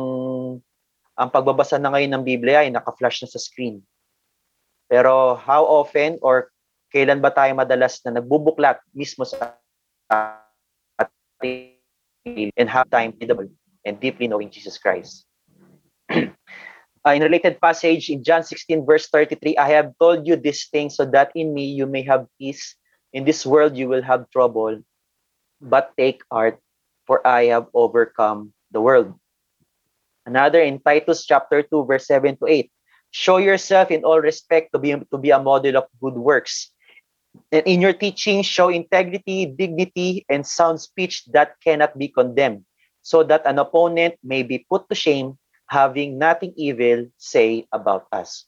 ang 1.14 1.28
pagbabasa 1.30 1.78
na 1.78 1.92
ngayon 1.92 2.11
ng 2.16 2.25
Biblia 2.25 2.64
ay 2.64 2.73
naka-flash 2.73 3.23
na 3.23 3.28
sa 3.30 3.38
screen. 3.38 3.84
Pero 4.88 5.37
how 5.37 5.62
often 5.62 6.18
or 6.25 6.50
kailan 6.90 7.20
ba 7.20 7.30
tayo 7.30 7.52
madalas 7.54 8.00
na 8.02 8.18
nagbubuklat 8.18 8.80
mismo 8.96 9.28
sa 9.28 9.61
and 11.44 12.68
have 12.68 12.88
time 12.88 13.12
in 13.20 13.28
the 13.28 13.37
and 13.84 14.00
deeply 14.00 14.26
knowing 14.26 14.49
Jesus 14.49 14.80
Christ? 14.80 15.28
Uh, 17.04 17.12
in 17.12 17.20
related 17.20 17.61
passage 17.61 18.08
in 18.08 18.25
John 18.25 18.42
16 18.42 18.87
verse 18.88 19.08
33, 19.12 19.58
I 19.61 19.68
have 19.76 19.92
told 20.00 20.26
you 20.26 20.37
these 20.37 20.64
things 20.73 20.96
so 20.96 21.04
that 21.12 21.32
in 21.37 21.52
me 21.52 21.68
you 21.68 21.84
may 21.84 22.02
have 22.02 22.26
peace. 22.40 22.76
In 23.12 23.25
this 23.28 23.44
world 23.44 23.76
you 23.76 23.88
will 23.88 24.02
have 24.02 24.25
trouble, 24.30 24.80
but 25.61 25.92
take 26.00 26.25
heart, 26.32 26.58
for 27.06 27.20
I 27.26 27.52
have 27.52 27.68
overcome 27.75 28.56
the 28.73 28.80
world. 28.80 29.12
Another 30.25 30.64
in 30.64 30.80
Titus 30.80 31.28
chapter 31.28 31.62
2 31.62 31.84
verse 31.84 32.08
7 32.08 32.40
to 32.40 32.46
8. 32.49 32.73
Show 33.12 33.37
yourself 33.37 33.92
in 33.92 34.02
all 34.02 34.18
respect 34.18 34.73
to 34.73 34.80
be, 34.80 34.96
to 34.96 35.18
be 35.20 35.30
a 35.30 35.38
model 35.38 35.76
of 35.76 35.84
good 36.00 36.16
works. 36.16 36.73
And 37.52 37.62
in 37.66 37.80
your 37.80 37.92
teaching, 37.92 38.42
show 38.42 38.70
integrity, 38.70 39.46
dignity, 39.46 40.25
and 40.28 40.46
sound 40.46 40.80
speech 40.80 41.25
that 41.37 41.61
cannot 41.62 41.99
be 41.99 42.08
condemned, 42.08 42.64
so 43.02 43.23
that 43.25 43.44
an 43.44 43.58
opponent 43.58 44.16
may 44.25 44.42
be 44.42 44.66
put 44.70 44.88
to 44.88 44.94
shame, 44.94 45.38
having 45.68 46.21
nothing 46.21 46.52
evil 46.56 47.09
say 47.16 47.64
about 47.73 48.06
us. 48.12 48.44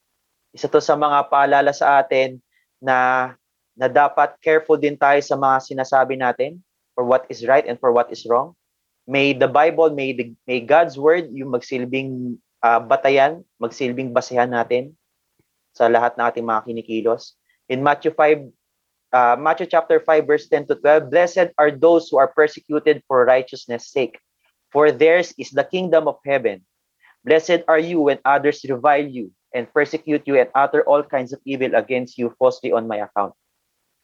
Isa 0.52 0.68
to 0.68 0.80
sa 0.80 0.96
mga 0.96 1.28
paalala 1.28 1.72
sa 1.72 2.00
atin 2.00 2.40
na 2.80 3.32
na 3.76 3.92
dapat 3.92 4.40
careful 4.40 4.80
din 4.80 4.96
tayo 4.96 5.20
sa 5.20 5.36
mga 5.36 5.60
sinasabi 5.68 6.16
natin 6.16 6.64
for 6.96 7.04
what 7.04 7.28
is 7.28 7.44
right 7.44 7.68
and 7.68 7.76
for 7.76 7.92
what 7.92 8.08
is 8.08 8.24
wrong. 8.24 8.56
May 9.04 9.36
the 9.36 9.46
Bible, 9.46 9.92
may, 9.92 10.16
the, 10.16 10.32
may 10.48 10.64
God's 10.64 10.96
Word 10.96 11.28
yung 11.30 11.52
magsilbing 11.52 12.40
uh, 12.64 12.80
batayan, 12.80 13.44
magsilbing 13.60 14.16
basehan 14.16 14.50
natin 14.50 14.96
sa 15.76 15.86
lahat 15.92 16.16
ng 16.16 16.24
ating 16.24 16.48
mga 16.48 16.64
kinikilos. 16.64 17.36
In 17.68 17.84
Matthew 17.84 18.16
5, 18.16 18.48
uh, 19.12 19.36
Matthew 19.38 19.68
chapter 19.68 20.00
5, 20.00 20.26
verse 20.26 20.48
10 20.48 20.72
to 20.72 20.74
12, 20.80 21.12
Blessed 21.12 21.48
are 21.60 21.70
those 21.70 22.08
who 22.08 22.16
are 22.16 22.32
persecuted 22.32 23.04
for 23.04 23.28
righteousness' 23.28 23.92
sake, 23.92 24.18
for 24.72 24.90
theirs 24.90 25.36
is 25.36 25.52
the 25.52 25.68
kingdom 25.68 26.08
of 26.08 26.16
heaven. 26.24 26.64
Blessed 27.26 27.66
are 27.66 27.82
you 27.82 28.06
when 28.06 28.22
others 28.22 28.62
revile 28.62 29.02
you 29.02 29.34
and 29.50 29.66
persecute 29.74 30.22
you 30.30 30.38
and 30.38 30.46
utter 30.54 30.86
all 30.86 31.02
kinds 31.02 31.34
of 31.34 31.42
evil 31.42 31.74
against 31.74 32.14
you 32.14 32.30
falsely 32.38 32.70
on 32.70 32.86
my 32.86 33.02
account. 33.02 33.34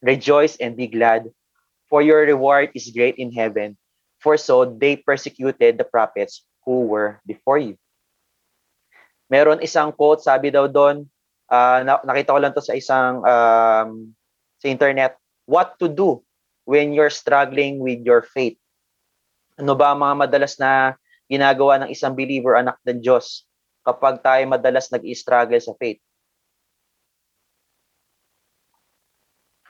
Rejoice 0.03 0.59
and 0.59 0.75
be 0.75 0.91
glad, 0.91 1.31
for 1.87 2.03
your 2.03 2.27
reward 2.27 2.75
is 2.75 2.91
great 2.91 3.15
in 3.23 3.31
heaven. 3.31 3.79
For 4.19 4.35
so 4.35 4.67
they 4.67 4.99
persecuted 4.99 5.79
the 5.79 5.87
prophets 5.87 6.43
who 6.67 6.91
were 6.91 7.23
before 7.23 7.63
you. 7.63 7.79
Meron 9.31 9.63
isang 9.63 9.95
quote, 9.95 10.23
sabi 10.27 10.51
daw 10.51 10.67
doon, 10.67 11.07
uh, 11.47 11.79
nakita 12.03 12.35
ko 12.35 12.39
lang 12.43 12.55
to 12.55 12.63
sa 12.63 12.75
isang 12.75 13.23
um, 13.23 14.11
sa 14.59 14.67
internet, 14.67 15.15
what 15.47 15.79
to 15.79 15.87
do 15.87 16.23
when 16.67 16.91
you're 16.91 17.11
struggling 17.11 17.79
with 17.79 18.03
your 18.03 18.27
faith. 18.27 18.59
Ano 19.59 19.79
ba 19.79 19.95
mga 19.95 20.27
madalas 20.27 20.59
na 20.59 20.99
ginagawa 21.33 21.81
ng 21.81 21.89
isang 21.89 22.13
believer, 22.13 22.61
anak 22.61 22.77
ng 22.85 23.01
Diyos, 23.01 23.49
kapag 23.81 24.21
tayo 24.21 24.45
madalas 24.45 24.93
nag-struggle 24.93 25.57
sa 25.65 25.73
faith? 25.81 25.97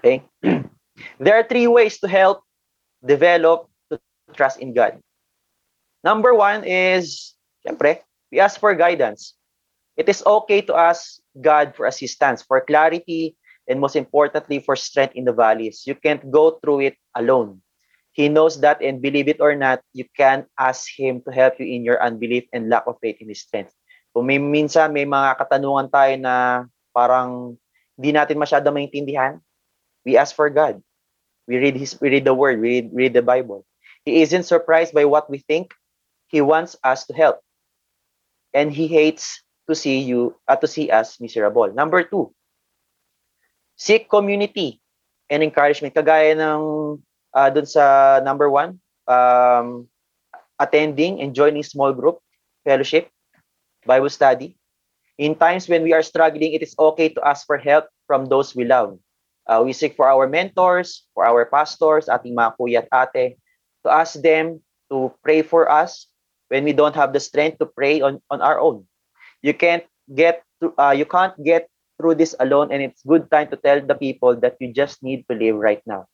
Okay? 0.03 0.27
there 1.23 1.39
are 1.39 1.47
three 1.47 1.71
ways 1.71 2.03
to 2.03 2.11
help 2.11 2.43
develop 2.99 3.71
to 3.95 4.03
trust 4.35 4.59
in 4.59 4.75
God. 4.75 4.99
Number 6.03 6.35
one 6.35 6.67
is, 6.67 7.39
syempre, 7.63 8.03
we 8.35 8.43
ask 8.43 8.59
for 8.59 8.75
guidance. 8.75 9.39
It 9.95 10.11
is 10.11 10.27
okay 10.27 10.67
to 10.67 10.75
ask 10.75 11.23
God 11.39 11.79
for 11.79 11.87
assistance, 11.87 12.43
for 12.43 12.59
clarity, 12.59 13.39
and 13.69 13.79
most 13.79 13.95
importantly, 13.95 14.59
for 14.59 14.75
strength 14.75 15.15
in 15.15 15.25
the 15.25 15.33
valleys. 15.33 15.87
You 15.87 15.95
can't 15.95 16.27
go 16.27 16.59
through 16.59 16.91
it 16.91 16.97
alone. 17.15 17.62
He 18.13 18.29
knows 18.29 18.61
that, 18.61 18.85
and 18.85 19.01
believe 19.01 19.29
it 19.29 19.41
or 19.41 19.57
not, 19.57 19.81
you 19.97 20.05
can 20.17 20.45
ask 20.61 20.85
Him 20.93 21.25
to 21.25 21.33
help 21.33 21.57
you 21.57 21.65
in 21.65 21.85
your 21.85 21.97
unbelief 21.97 22.45
and 22.53 22.69
lack 22.69 22.85
of 22.85 23.01
faith 23.01 23.17
in 23.21 23.33
His 23.33 23.41
strength. 23.41 23.73
Kung 24.13 24.29
may 24.29 24.37
minsan 24.37 24.93
may 24.93 25.09
mga 25.09 25.41
katanungan 25.41 25.89
tayo 25.89 26.15
na 26.21 26.35
parang 26.93 27.57
hindi 27.97 28.13
natin 28.13 28.37
masyado 28.37 28.69
maintindihan, 28.69 29.41
we 30.05 30.21
ask 30.21 30.37
for 30.37 30.53
God. 30.53 30.85
We 31.49 31.57
read 31.57 31.75
his 31.75 31.97
we 31.99 32.13
read 32.13 32.29
the 32.29 32.37
word, 32.37 32.61
we 32.61 32.85
read, 32.85 32.87
read 32.93 33.13
the 33.17 33.25
Bible. 33.25 33.65
He 34.05 34.21
isn't 34.21 34.45
surprised 34.45 34.93
by 34.93 35.09
what 35.09 35.33
we 35.33 35.41
think. 35.41 35.73
He 36.29 36.45
wants 36.45 36.77
us 36.85 37.09
to 37.09 37.17
help. 37.17 37.41
And 38.53 38.69
he 38.69 38.87
hates 38.87 39.41
to 39.69 39.75
see 39.75 40.05
you 40.05 40.37
uh, 40.47 40.61
to 40.61 40.69
see 40.69 40.93
us 40.93 41.17
miserable. 41.17 41.73
Number 41.73 42.05
two, 42.05 42.37
seek 43.81 44.13
community 44.13 44.81
and 45.33 45.41
encouragement. 45.41 45.97
Kagaya 45.97 46.37
ng 46.37 47.01
uh, 47.35 47.51
dun 47.51 47.67
sa 47.67 48.21
number 48.25 48.49
one, 48.49 48.81
um, 49.09 49.89
attending 50.61 51.21
and 51.21 51.35
joining 51.35 51.63
small 51.63 51.93
group, 51.93 52.19
fellowship, 52.65 53.09
Bible 53.87 54.11
study. 54.11 54.57
In 55.19 55.35
times 55.35 55.69
when 55.69 55.83
we 55.83 55.93
are 55.93 56.03
struggling, 56.03 56.53
it 56.53 56.63
is 56.63 56.75
okay 56.79 57.09
to 57.11 57.21
ask 57.27 57.47
for 57.47 57.59
help 57.59 57.87
from 58.07 58.27
those 58.27 58.55
we 58.57 58.65
love. 58.65 58.99
Uh, 59.47 59.63
we 59.65 59.73
seek 59.73 59.97
for 59.97 60.07
our 60.07 60.29
mentors, 60.29 61.05
for 61.15 61.27
our 61.27 61.45
pastors, 61.45 62.07
ating 62.09 62.37
mga 62.37 62.55
kuya 62.57 62.87
at 62.93 63.11
ate, 63.15 63.37
to 63.85 63.91
ask 63.91 64.15
them 64.23 64.63
to 64.91 65.11
pray 65.23 65.43
for 65.43 65.71
us 65.71 66.07
when 66.49 66.65
we 66.65 66.73
don't 66.73 66.95
have 66.95 67.13
the 67.13 67.21
strength 67.21 67.59
to 67.59 67.67
pray 67.67 68.01
on, 68.01 68.23
on 68.31 68.41
our 68.41 68.61
own. 68.61 68.87
You 69.43 69.55
can't 69.55 69.85
get 70.15 70.45
to, 70.63 70.73
uh, 70.79 70.95
you 70.95 71.05
can't 71.05 71.35
get 71.43 71.69
through 71.99 72.15
this 72.17 72.35
alone, 72.39 72.71
and 72.71 72.83
it's 72.83 73.03
good 73.03 73.31
time 73.31 73.51
to 73.51 73.57
tell 73.57 73.81
the 73.81 73.95
people 73.95 74.37
that 74.37 74.57
you 74.61 74.73
just 74.73 75.03
need 75.03 75.27
to 75.29 75.35
live 75.35 75.57
right 75.57 75.83
now. 75.87 76.07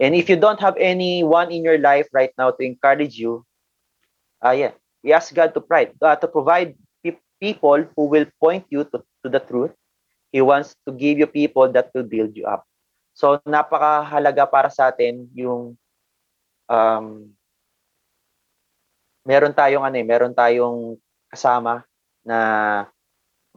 And 0.00 0.16
if 0.16 0.32
you 0.32 0.36
don't 0.36 0.60
have 0.60 0.80
anyone 0.80 1.52
in 1.52 1.62
your 1.62 1.76
life 1.76 2.08
right 2.12 2.32
now 2.40 2.50
to 2.56 2.62
encourage 2.64 3.20
you, 3.20 3.44
uh, 4.40 4.56
yeah, 4.56 4.72
we 5.04 5.12
ask 5.12 5.32
God 5.34 5.52
to 5.52 5.60
provide, 5.60 5.92
uh, 6.00 6.16
to 6.16 6.26
provide 6.26 6.74
pe- 7.04 7.20
people 7.38 7.84
who 7.94 8.08
will 8.08 8.26
point 8.40 8.64
you 8.70 8.84
to, 8.84 9.04
to 9.24 9.28
the 9.28 9.40
truth 9.40 9.76
He 10.30 10.40
wants 10.40 10.78
to 10.86 10.94
give 10.94 11.18
you 11.18 11.26
people 11.26 11.66
that 11.74 11.90
will 11.92 12.06
build 12.06 12.38
you 12.38 12.46
up. 12.46 12.62
So 13.12 13.42
napakahalaga 13.42 14.46
para 14.46 14.70
sa 14.70 14.94
atin 14.94 15.26
yung 15.34 15.74
um, 16.70 17.34
meron 19.26 19.52
tayong 19.52 19.82
ano 19.82 19.96
eh, 19.98 20.06
meron 20.06 20.32
tayong 20.32 20.96
kasama 21.26 21.82
na 22.22 22.38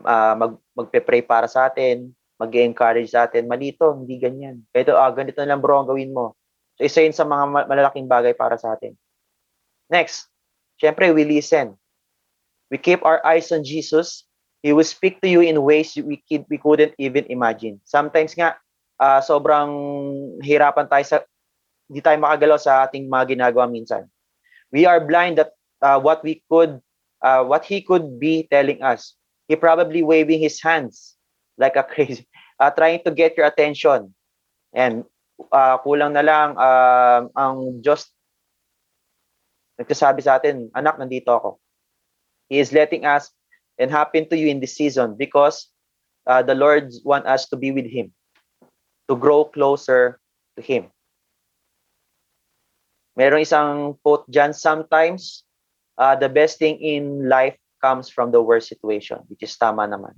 uh, 0.02 0.34
mag 0.34 0.54
magpe-pray 0.74 1.22
para 1.22 1.46
sa 1.46 1.70
atin, 1.70 2.10
mag-encourage 2.44 3.16
sa 3.16 3.26
atin, 3.26 3.48
malito, 3.48 3.96
hindi 3.96 4.20
ganyan. 4.20 4.68
Ito, 4.76 5.00
ah, 5.00 5.12
ganito 5.16 5.40
na 5.40 5.56
lang 5.56 5.64
bro 5.64 5.80
ang 5.80 5.90
gawin 5.90 6.12
mo. 6.12 6.36
So 6.76 6.84
isa 6.84 7.06
yun 7.06 7.16
sa 7.16 7.24
mga 7.24 7.70
malalaking 7.70 8.12
bagay 8.12 8.36
para 8.36 8.60
sa 8.60 8.76
atin. 8.76 9.00
Next, 9.88 10.28
syempre 10.78 11.16
we 11.16 11.24
listen. 11.24 11.80
We 12.68 12.82
keep 12.82 13.06
our 13.06 13.24
eyes 13.24 13.54
on 13.54 13.64
Jesus 13.64 14.26
He 14.64 14.72
will 14.72 14.88
speak 14.88 15.20
to 15.20 15.28
you 15.28 15.44
in 15.44 15.60
ways 15.60 15.92
we, 16.00 16.24
we 16.32 16.58
couldn't 16.58 16.96
even 16.98 17.28
imagine. 17.28 17.84
Sometimes 17.84 18.32
nga, 18.32 18.56
uh, 18.96 19.20
sobrang 19.20 19.70
hirapan 20.40 20.88
tayo 20.88 21.04
sa, 21.04 21.18
hindi 21.92 22.00
tayo 22.00 22.16
makagalaw 22.24 22.56
sa 22.56 22.88
ating 22.88 23.12
mga 23.12 23.36
ginagawa 23.36 23.68
minsan. 23.68 24.08
We 24.72 24.88
are 24.88 25.04
blind 25.04 25.36
that 25.44 25.52
uh, 25.84 26.00
what 26.00 26.24
we 26.24 26.48
could, 26.48 26.80
uh, 27.20 27.44
what 27.44 27.68
He 27.68 27.84
could 27.84 28.24
be 28.24 28.48
telling 28.48 28.80
us. 28.80 29.20
He 29.52 29.60
probably 29.60 30.00
waving 30.00 30.40
His 30.40 30.64
hands 30.64 31.20
like 31.60 31.76
a 31.76 31.84
crazy, 31.92 32.24
uh, 32.64 32.72
trying 32.72 33.04
to 33.04 33.12
get 33.12 33.36
your 33.36 33.46
attention. 33.46 34.16
And 34.72 35.04
uh, 35.52 35.76
kulang 35.84 36.16
na 36.16 36.24
lang 36.24 36.56
uh, 36.56 37.28
ang 37.36 37.84
Diyos 37.84 38.08
nagsasabi 39.76 40.24
sa 40.24 40.40
atin, 40.40 40.72
anak, 40.72 40.96
nandito 40.96 41.36
ako. 41.36 41.60
He 42.48 42.64
is 42.64 42.72
letting 42.72 43.04
us 43.04 43.28
and 43.76 43.92
happen 43.92 44.30
to 44.30 44.38
you 44.38 44.48
in 44.48 44.64
this 44.64 44.78
season 44.78 45.20
because 45.20 45.68
uh, 46.30 46.46
the 46.46 46.56
Lord 46.56 46.94
want 47.04 47.26
us 47.28 47.50
to 47.50 47.58
be 47.58 47.76
with 47.76 47.90
Him, 47.90 48.14
to 49.10 49.16
grow 49.18 49.44
closer 49.44 50.22
to 50.56 50.62
Him. 50.62 50.94
Meron 53.18 53.46
isang 53.46 53.98
quote 54.02 54.26
dyan, 54.30 54.54
sometimes 54.54 55.46
uh, 55.98 56.16
the 56.18 56.30
best 56.30 56.58
thing 56.58 56.82
in 56.82 57.30
life 57.30 57.58
comes 57.82 58.10
from 58.10 58.32
the 58.32 58.42
worst 58.42 58.70
situation, 58.70 59.22
which 59.30 59.44
is 59.44 59.54
tama 59.58 59.86
naman. 59.86 60.18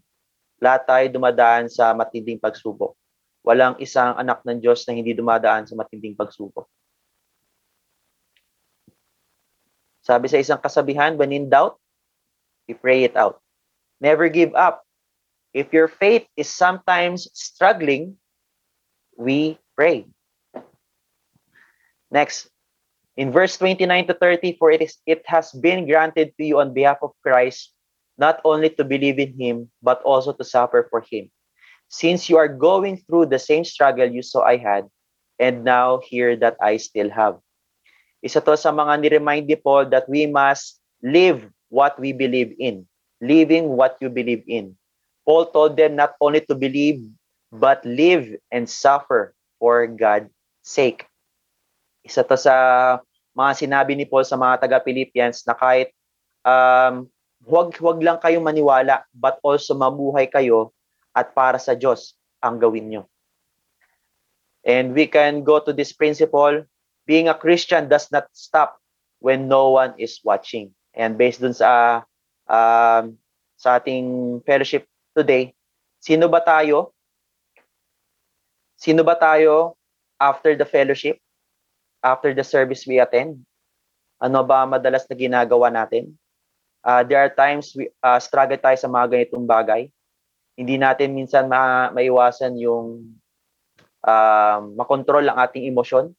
Lahat 0.64 0.88
tayo 0.88 1.06
dumadaan 1.12 1.68
sa 1.68 1.92
matinding 1.92 2.40
pagsubok. 2.40 2.96
Walang 3.46 3.78
isang 3.84 4.16
anak 4.16 4.42
ng 4.48 4.64
Diyos 4.64 4.88
na 4.88 4.96
hindi 4.96 5.12
dumadaan 5.12 5.68
sa 5.68 5.76
matinding 5.76 6.16
pagsubok. 6.16 6.66
Sabi 10.06 10.30
sa 10.30 10.40
isang 10.40 10.62
kasabihan, 10.62 11.18
when 11.18 11.34
in 11.34 11.50
doubt, 11.50 11.82
we 12.70 12.78
pray 12.78 13.04
it 13.04 13.18
out. 13.18 13.42
Never 14.00 14.30
give 14.30 14.54
up. 14.54 14.86
If 15.52 15.74
your 15.74 15.88
faith 15.88 16.28
is 16.38 16.52
sometimes 16.52 17.28
struggling, 17.34 18.18
we 19.18 19.58
pray. 19.76 20.06
Next, 22.12 22.48
in 23.18 23.32
verse 23.32 23.58
29 23.58 24.08
to 24.08 24.16
30, 24.16 24.56
for 24.56 24.72
it 24.72 24.82
is 24.82 25.00
it 25.06 25.24
has 25.28 25.52
been 25.52 25.88
granted 25.88 26.32
to 26.38 26.44
you 26.44 26.60
on 26.60 26.72
behalf 26.72 27.00
of 27.02 27.12
Christ 27.24 27.75
not 28.18 28.40
only 28.44 28.70
to 28.76 28.84
believe 28.84 29.20
in 29.20 29.36
him, 29.36 29.56
but 29.84 30.02
also 30.04 30.32
to 30.34 30.44
suffer 30.44 30.88
for 30.90 31.04
him. 31.04 31.32
Since 31.88 32.30
you 32.30 32.38
are 32.38 32.50
going 32.50 33.04
through 33.06 33.28
the 33.28 33.40
same 33.40 33.64
struggle 33.64 34.10
you 34.10 34.24
saw 34.24 34.42
I 34.42 34.58
had, 34.58 34.90
and 35.38 35.64
now 35.64 36.00
hear 36.00 36.36
that 36.40 36.56
I 36.64 36.78
still 36.78 37.12
have. 37.12 37.38
Isa 38.24 38.40
to 38.42 38.58
sa 38.58 38.72
mga 38.72 39.04
ni-remind 39.04 39.46
ni 39.46 39.60
Paul 39.60 39.92
that 39.92 40.08
we 40.08 40.26
must 40.26 40.80
live 41.04 41.46
what 41.70 42.00
we 42.00 42.16
believe 42.16 42.56
in 42.58 42.88
living 43.22 43.74
what 43.74 43.98
you 44.00 44.10
believe 44.10 44.44
in. 44.48 44.76
Paul 45.26 45.50
told 45.50 45.78
them 45.78 45.96
not 45.96 46.14
only 46.20 46.42
to 46.46 46.56
believe, 46.56 47.02
but 47.52 47.84
live 47.86 48.30
and 48.52 48.70
suffer 48.70 49.34
for 49.60 49.88
God's 49.88 50.30
sake. 50.62 51.08
Isa 52.06 52.22
to 52.22 52.38
sa 52.38 52.56
mga 53.34 53.66
sinabi 53.66 53.98
ni 53.98 54.06
Paul 54.06 54.28
sa 54.28 54.38
mga 54.38 54.62
taga-Philippians 54.62 55.42
na 55.50 55.56
kahit 55.58 55.90
um, 56.46 57.10
huwag, 57.44 57.76
huwag 57.76 58.00
lang 58.00 58.22
kayong 58.24 58.46
maniwala, 58.46 59.04
but 59.12 59.36
also 59.44 59.76
mamuhay 59.76 60.30
kayo 60.32 60.72
at 61.12 61.36
para 61.36 61.60
sa 61.60 61.76
Diyos 61.76 62.16
ang 62.40 62.60
gawin 62.60 62.88
nyo. 62.88 63.04
And 64.66 64.98
we 64.98 65.06
can 65.06 65.46
go 65.46 65.62
to 65.62 65.72
this 65.72 65.94
principle, 65.94 66.66
being 67.06 67.30
a 67.30 67.38
Christian 67.38 67.86
does 67.86 68.10
not 68.10 68.26
stop 68.34 68.82
when 69.22 69.48
no 69.48 69.70
one 69.78 69.94
is 70.02 70.20
watching. 70.26 70.74
And 70.98 71.18
based 71.22 71.42
dun 71.42 71.54
sa 71.54 72.02
um, 72.50 73.22
sa 73.62 73.78
ating 73.78 74.42
fellowship 74.42 74.90
today, 75.14 75.54
sino 76.02 76.26
ba 76.26 76.42
tayo? 76.42 76.92
Sino 78.76 79.06
ba 79.06 79.14
tayo 79.16 79.78
after 80.18 80.58
the 80.58 80.66
fellowship? 80.66 81.22
After 82.02 82.34
the 82.34 82.46
service 82.46 82.86
we 82.86 83.02
attend? 83.02 83.46
Ano 84.22 84.42
ba 84.46 84.66
madalas 84.66 85.06
na 85.10 85.16
ginagawa 85.18 85.70
natin? 85.70 86.18
Uh, 86.86 87.02
there 87.02 87.18
are 87.18 87.34
times 87.34 87.74
we 87.74 87.90
uh, 88.06 88.22
struggle 88.22 88.62
tayo 88.62 88.78
sa 88.78 88.86
mga 88.86 89.10
ganitong 89.10 89.50
bagay. 89.50 89.90
Hindi 90.54 90.78
natin 90.78 91.18
minsan 91.18 91.50
ma 91.50 91.90
maiwasan 91.90 92.62
yung 92.62 93.18
uh, 94.06 94.62
makontrol 94.78 95.26
ang 95.26 95.42
ating 95.42 95.66
emosyon, 95.66 96.14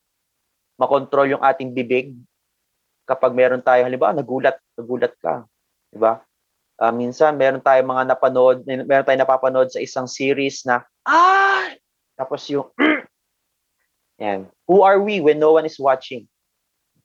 makontrol 0.74 1.30
yung 1.30 1.44
ating 1.46 1.70
bibig. 1.70 2.18
Kapag 3.06 3.30
meron 3.38 3.62
tayo, 3.62 3.86
halimbawa, 3.86 4.18
nagulat, 4.18 4.58
nagulat 4.74 5.14
ka. 5.22 5.46
Di 5.94 5.98
ba? 6.02 6.18
Uh, 6.76 6.90
minsan, 6.90 7.38
meron 7.38 7.62
tayo 7.62 7.78
mga 7.86 8.02
napanood, 8.10 8.66
meron 8.66 9.06
tayo 9.06 9.16
napapanood 9.22 9.70
sa 9.70 9.78
isang 9.78 10.10
series 10.10 10.66
na, 10.66 10.82
ah! 11.06 11.70
Tapos 12.18 12.42
yung, 12.50 12.66
yan. 14.20 14.50
Who 14.66 14.82
are 14.82 14.98
we 14.98 15.22
when 15.22 15.38
no 15.38 15.54
one 15.54 15.70
is 15.70 15.78
watching? 15.78 16.26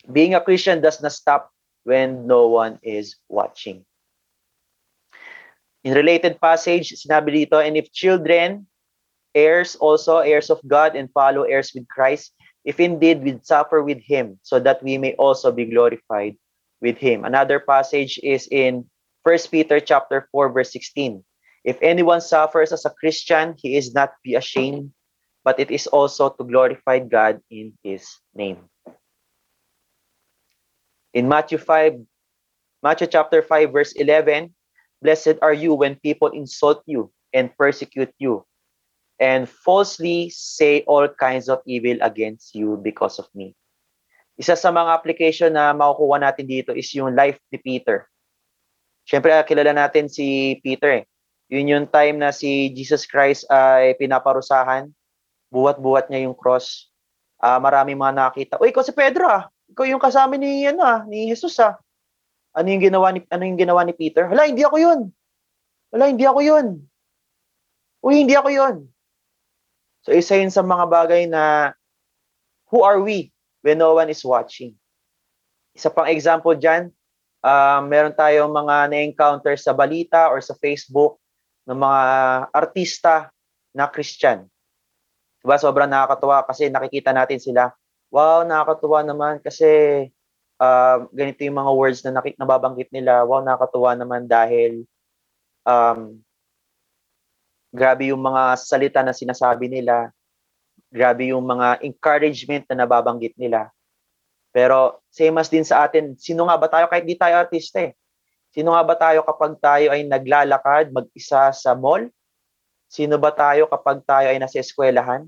Being 0.10 0.34
a 0.34 0.42
Christian 0.42 0.82
does 0.82 0.98
not 1.06 1.14
stop 1.14 1.54
when 1.84 2.28
no 2.28 2.48
one 2.48 2.80
is 2.84 3.16
watching. 3.30 3.86
In 5.84 5.94
related 5.94 6.40
passage, 6.40 6.94
sinabi 6.94 7.46
dito, 7.46 7.58
and 7.58 7.76
if 7.76 7.92
children, 7.92 8.68
heirs 9.34 9.76
also, 9.76 10.20
heirs 10.22 10.50
of 10.50 10.62
God, 10.68 10.96
and 10.96 11.10
follow 11.10 11.44
heirs 11.44 11.74
with 11.74 11.88
Christ, 11.90 12.34
if 12.66 12.80
indeed 12.80 13.24
we 13.24 13.40
suffer 13.42 13.82
with 13.82 13.98
him, 13.98 14.38
so 14.44 14.60
that 14.60 14.84
we 14.84 14.98
may 14.98 15.18
also 15.18 15.52
be 15.52 15.66
glorified 15.66 16.38
with 16.82 16.98
him. 16.98 17.26
Another 17.26 17.60
passage 17.60 18.20
is 18.22 18.48
in 18.52 18.86
1 19.24 19.50
Peter 19.50 19.80
chapter 19.80 20.30
4, 20.32 20.54
verse 20.54 20.72
16. 20.74 21.24
If 21.64 21.78
anyone 21.82 22.22
suffers 22.22 22.72
as 22.72 22.86
a 22.86 22.94
Christian, 22.94 23.56
he 23.58 23.78
is 23.78 23.94
not 23.94 24.14
be 24.24 24.36
ashamed, 24.36 24.94
but 25.44 25.60
it 25.60 25.70
is 25.70 25.86
also 25.88 26.30
to 26.30 26.44
glorify 26.44 27.00
God 27.00 27.42
in 27.50 27.74
his 27.84 28.06
name. 28.34 28.70
In 31.14 31.28
Matthew 31.28 31.60
5, 31.60 32.00
Matthew 32.84 33.08
chapter 33.08 33.42
5, 33.44 33.72
verse 33.72 33.92
11, 33.94 34.54
Blessed 35.02 35.42
are 35.42 35.54
you 35.54 35.74
when 35.74 36.00
people 36.00 36.30
insult 36.30 36.84
you 36.86 37.12
and 37.34 37.50
persecute 37.58 38.14
you 38.18 38.46
and 39.20 39.50
falsely 39.50 40.30
say 40.30 40.82
all 40.88 41.08
kinds 41.08 41.50
of 41.50 41.60
evil 41.66 41.98
against 42.02 42.56
you 42.56 42.80
because 42.82 43.20
of 43.20 43.28
me. 43.36 43.54
Isa 44.40 44.56
sa 44.58 44.74
mga 44.74 44.94
application 44.94 45.54
na 45.54 45.76
makukuha 45.76 46.18
natin 46.22 46.50
dito 46.50 46.72
is 46.74 46.90
yung 46.98 47.14
life 47.14 47.38
ni 47.54 47.62
Peter. 47.62 48.10
Siyempre, 49.06 49.36
kilala 49.46 49.76
natin 49.76 50.10
si 50.10 50.58
Peter. 50.66 51.02
Eh. 51.02 51.06
Yun 51.52 51.70
yung 51.70 51.88
time 51.92 52.18
na 52.18 52.32
si 52.32 52.72
Jesus 52.72 53.04
Christ 53.06 53.46
ay 53.52 53.94
pinaparusahan. 54.00 54.90
Buwat-buwat 55.52 56.08
niya 56.08 56.26
yung 56.26 56.38
cross. 56.38 56.88
Uh, 57.38 57.60
marami 57.60 57.94
mga 57.94 58.16
nakita. 58.16 58.56
Uy, 58.62 58.72
ikaw 58.72 58.82
si 58.82 58.96
Pedro 58.96 59.28
ah. 59.28 59.52
Ikaw 59.72 59.86
yung 59.88 60.04
kasama 60.04 60.36
ni 60.36 60.68
ano 60.68 60.84
ah, 60.84 61.02
ni 61.08 61.32
Jesus 61.32 61.56
ah. 61.64 61.80
Ano 62.52 62.68
yung 62.68 62.84
ginawa 62.84 63.16
ni 63.16 63.24
ano 63.32 63.44
yung 63.48 63.60
ginawa 63.60 63.88
ni 63.88 63.96
Peter? 63.96 64.28
Hala, 64.28 64.52
hindi 64.52 64.68
ako 64.68 64.76
'yun. 64.76 65.00
Hala, 65.96 66.12
hindi 66.12 66.28
ako 66.28 66.40
'yun. 66.44 66.68
Uy, 68.04 68.28
hindi 68.28 68.36
ako 68.36 68.50
'yun. 68.52 68.76
So 70.04 70.12
isa 70.12 70.36
yun 70.36 70.52
sa 70.52 70.66
mga 70.66 70.86
bagay 70.92 71.32
na 71.32 71.72
who 72.68 72.84
are 72.84 73.00
we 73.00 73.32
when 73.64 73.80
no 73.80 73.96
one 73.96 74.12
is 74.12 74.26
watching? 74.28 74.76
Isa 75.72 75.88
pang 75.88 76.12
example 76.12 76.52
diyan, 76.52 76.92
uh, 77.46 77.80
meron 77.88 78.12
tayong 78.12 78.52
mga 78.52 78.92
na-encounter 78.92 79.56
sa 79.56 79.72
balita 79.72 80.28
or 80.28 80.44
sa 80.44 80.58
Facebook 80.58 81.22
ng 81.64 81.80
mga 81.80 82.02
artista 82.52 83.32
na 83.72 83.88
Christian. 83.88 84.44
Diba, 85.40 85.56
sobrang 85.56 85.88
nakakatuwa 85.88 86.44
kasi 86.44 86.68
nakikita 86.68 87.16
natin 87.16 87.40
sila 87.40 87.72
wow, 88.12 88.44
nakakatuwa 88.44 89.02
naman 89.02 89.40
kasi 89.40 89.68
uh, 90.60 91.08
ganito 91.16 91.42
yung 91.48 91.58
mga 91.58 91.72
words 91.72 92.00
na 92.04 92.20
nakik 92.20 92.36
nababanggit 92.36 92.92
nila. 92.92 93.24
Wow, 93.24 93.42
nakakatuwa 93.42 93.96
naman 93.96 94.28
dahil 94.28 94.84
um, 95.66 96.20
grabe 97.72 98.12
yung 98.12 98.22
mga 98.22 98.60
salita 98.60 99.00
na 99.02 99.16
sinasabi 99.16 99.72
nila. 99.72 100.12
Grabe 100.92 101.32
yung 101.32 101.48
mga 101.48 101.80
encouragement 101.88 102.68
na 102.68 102.84
nababanggit 102.84 103.34
nila. 103.40 103.72
Pero 104.52 105.00
same 105.08 105.40
as 105.40 105.48
din 105.48 105.64
sa 105.64 105.88
atin, 105.88 106.20
sino 106.20 106.44
nga 106.52 106.60
ba 106.60 106.68
tayo 106.68 106.92
kahit 106.92 107.08
di 107.08 107.16
tayo 107.16 107.40
artista 107.40 107.80
eh? 107.80 107.96
Sino 108.52 108.76
nga 108.76 108.84
ba 108.84 109.00
tayo 109.00 109.24
kapag 109.24 109.56
tayo 109.64 109.96
ay 109.96 110.04
naglalakad 110.04 110.92
mag-isa 110.92 111.56
sa 111.56 111.72
mall? 111.72 112.12
Sino 112.92 113.16
ba 113.16 113.32
tayo 113.32 113.72
kapag 113.72 114.04
tayo 114.04 114.28
ay 114.28 114.36
nasa 114.36 114.60
eskwelahan? 114.60 115.24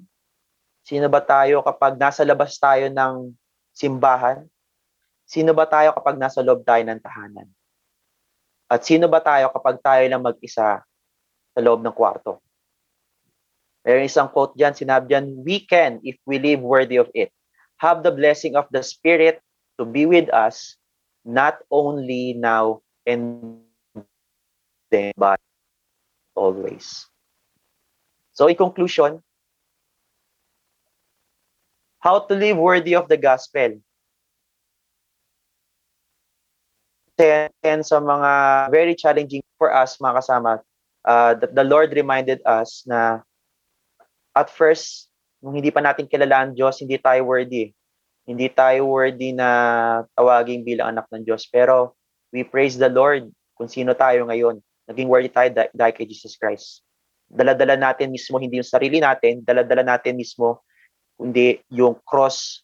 Sino 0.84 1.08
ba 1.08 1.24
tayo 1.24 1.64
kapag 1.64 1.96
nasa 1.96 2.28
labas 2.28 2.60
tayo 2.60 2.92
ng 2.92 3.32
simbahan? 3.72 4.44
Sino 5.24 5.56
ba 5.56 5.64
tayo 5.64 5.96
kapag 5.96 6.20
nasa 6.20 6.44
loob 6.44 6.68
tayo 6.68 6.84
ng 6.84 7.00
tahanan? 7.00 7.48
At 8.68 8.84
sino 8.84 9.08
ba 9.08 9.24
tayo 9.24 9.48
kapag 9.56 9.80
tayo 9.80 10.04
lang 10.04 10.20
mag-isa 10.20 10.84
sa 11.56 11.60
loob 11.64 11.80
ng 11.80 11.96
kwarto? 11.96 12.44
Mayroon 13.84 14.08
isang 14.08 14.32
quote 14.32 14.56
dyan, 14.56 14.76
sinabi 14.76 15.12
dyan, 15.12 15.26
we 15.44 15.64
can 15.64 16.00
if 16.04 16.16
we 16.24 16.40
live 16.40 16.64
worthy 16.64 17.00
of 17.00 17.12
it. 17.16 17.32
Have 17.80 18.04
the 18.04 18.12
blessing 18.12 18.56
of 18.56 18.68
the 18.72 18.80
Spirit 18.80 19.44
to 19.76 19.84
be 19.84 20.08
with 20.08 20.32
us, 20.32 20.80
not 21.28 21.60
only 21.68 22.36
now 22.36 22.80
and 23.04 23.60
then, 24.88 25.12
but 25.20 25.40
always. 26.36 27.08
So 28.32 28.48
in 28.48 28.56
conclusion, 28.56 29.20
How 32.04 32.20
to 32.20 32.36
live 32.36 32.60
worthy 32.60 33.00
of 33.00 33.08
the 33.08 33.16
gospel. 33.16 33.80
And 37.16 37.80
sa 37.88 38.04
mga 38.04 38.32
very 38.76 38.92
challenging 38.92 39.40
for 39.56 39.72
us, 39.72 39.96
mga 40.04 40.20
kasama, 40.20 40.60
uh, 41.08 41.40
that 41.40 41.56
the 41.56 41.64
Lord 41.64 41.96
reminded 41.96 42.44
us 42.44 42.84
na 42.84 43.24
at 44.36 44.52
first, 44.52 45.08
nung 45.40 45.56
hindi 45.56 45.72
pa 45.72 45.80
natin 45.80 46.12
kilala 46.12 46.44
ang 46.44 46.52
Diyos, 46.52 46.84
hindi 46.84 47.00
tayo 47.00 47.24
worthy. 47.24 47.72
Hindi 48.28 48.52
tayo 48.52 48.84
worthy 48.92 49.32
na 49.32 49.48
tawaging 50.20 50.68
bilang 50.68 51.00
anak 51.00 51.08
ng 51.08 51.24
Diyos. 51.24 51.48
Pero 51.48 51.96
we 52.36 52.44
praise 52.44 52.76
the 52.76 52.92
Lord 52.92 53.32
kung 53.56 53.72
sino 53.72 53.96
tayo 53.96 54.28
ngayon. 54.28 54.60
Naging 54.92 55.08
worthy 55.08 55.32
tayo 55.32 55.56
dahil 55.72 55.96
kay 55.96 56.04
Jesus 56.04 56.36
Christ. 56.36 56.84
Daladala 57.32 57.80
natin 57.80 58.12
mismo, 58.12 58.44
hindi 58.44 58.60
yung 58.60 58.68
sarili 58.68 59.00
natin, 59.00 59.40
daladala 59.40 59.88
natin 59.88 60.20
mismo 60.20 60.60
kundi 61.18 61.62
yung 61.70 61.98
cross, 62.04 62.64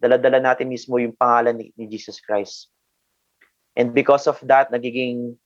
daladala 0.00 0.40
natin 0.40 0.68
mismo 0.68 1.00
yung 1.00 1.16
pangalan 1.16 1.56
ni, 1.56 1.72
ni 1.76 1.88
Jesus 1.88 2.20
Christ. 2.20 2.68
And 3.76 3.92
because 3.92 4.24
of 4.24 4.40
that, 4.48 4.72
nagiging, 4.72 5.36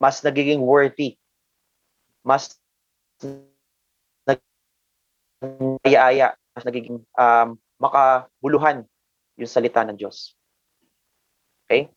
mas 0.00 0.24
nagiging 0.24 0.64
worthy, 0.64 1.20
mas 2.24 2.56
nagayaya, 5.40 6.36
mas 6.56 6.64
nagiging 6.64 7.04
um, 7.16 7.48
makabuluhan 7.80 8.84
yung 9.36 9.50
salita 9.50 9.84
ng 9.84 9.96
Diyos. 9.96 10.36
Okay? 11.68 11.88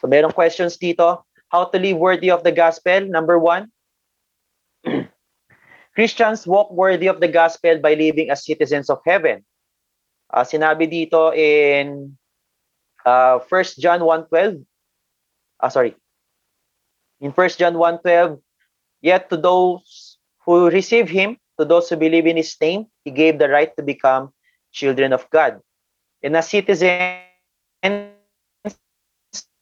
So, 0.00 0.08
merong 0.08 0.32
questions 0.32 0.80
dito. 0.80 1.24
How 1.52 1.68
to 1.68 1.76
live 1.76 2.00
worthy 2.00 2.32
of 2.32 2.44
the 2.44 2.52
gospel? 2.52 3.04
Number 3.04 3.36
one, 3.36 3.68
Christians 6.00 6.48
walk 6.48 6.72
worthy 6.72 7.12
of 7.12 7.20
the 7.20 7.28
gospel 7.28 7.76
by 7.76 7.92
living 7.92 8.32
as 8.32 8.48
citizens 8.48 8.88
of 8.88 9.04
heaven. 9.04 9.44
Uh, 10.32 10.48
sinabi 10.48 10.88
dito 10.88 11.28
in 11.36 12.16
uh, 13.04 13.36
1 13.36 13.76
John 13.76 14.00
1.12, 14.00 14.64
ah, 15.60 15.68
sorry, 15.68 15.92
in 17.20 17.36
1 17.36 17.48
John 17.60 17.76
1.12, 17.76 18.40
yet 19.04 19.28
to 19.28 19.36
those 19.36 20.16
who 20.48 20.72
receive 20.72 21.12
him, 21.12 21.36
to 21.60 21.68
those 21.68 21.92
who 21.92 22.00
believe 22.00 22.24
in 22.24 22.40
his 22.40 22.56
name, 22.56 22.88
he 23.04 23.12
gave 23.12 23.36
the 23.36 23.52
right 23.52 23.76
to 23.76 23.84
become 23.84 24.32
children 24.72 25.12
of 25.12 25.28
God. 25.28 25.60
And 26.24 26.32
as 26.32 26.48
citizens, 26.48 27.20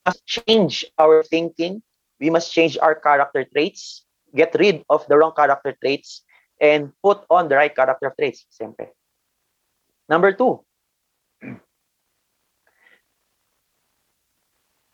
must 0.06 0.22
change 0.22 0.86
our 1.02 1.24
thinking. 1.24 1.82
We 2.22 2.30
must 2.30 2.54
change 2.54 2.78
our 2.78 2.94
character 2.94 3.42
traits 3.42 4.06
get 4.34 4.54
rid 4.58 4.84
of 4.88 5.06
the 5.08 5.16
wrong 5.16 5.32
character 5.34 5.76
traits 5.80 6.22
and 6.58 6.90
put 7.02 7.22
on 7.30 7.46
the 7.46 7.56
right 7.56 7.74
character 7.74 8.10
traits, 8.14 8.46
siyempre. 8.50 8.90
Number 10.10 10.34
two, 10.34 10.62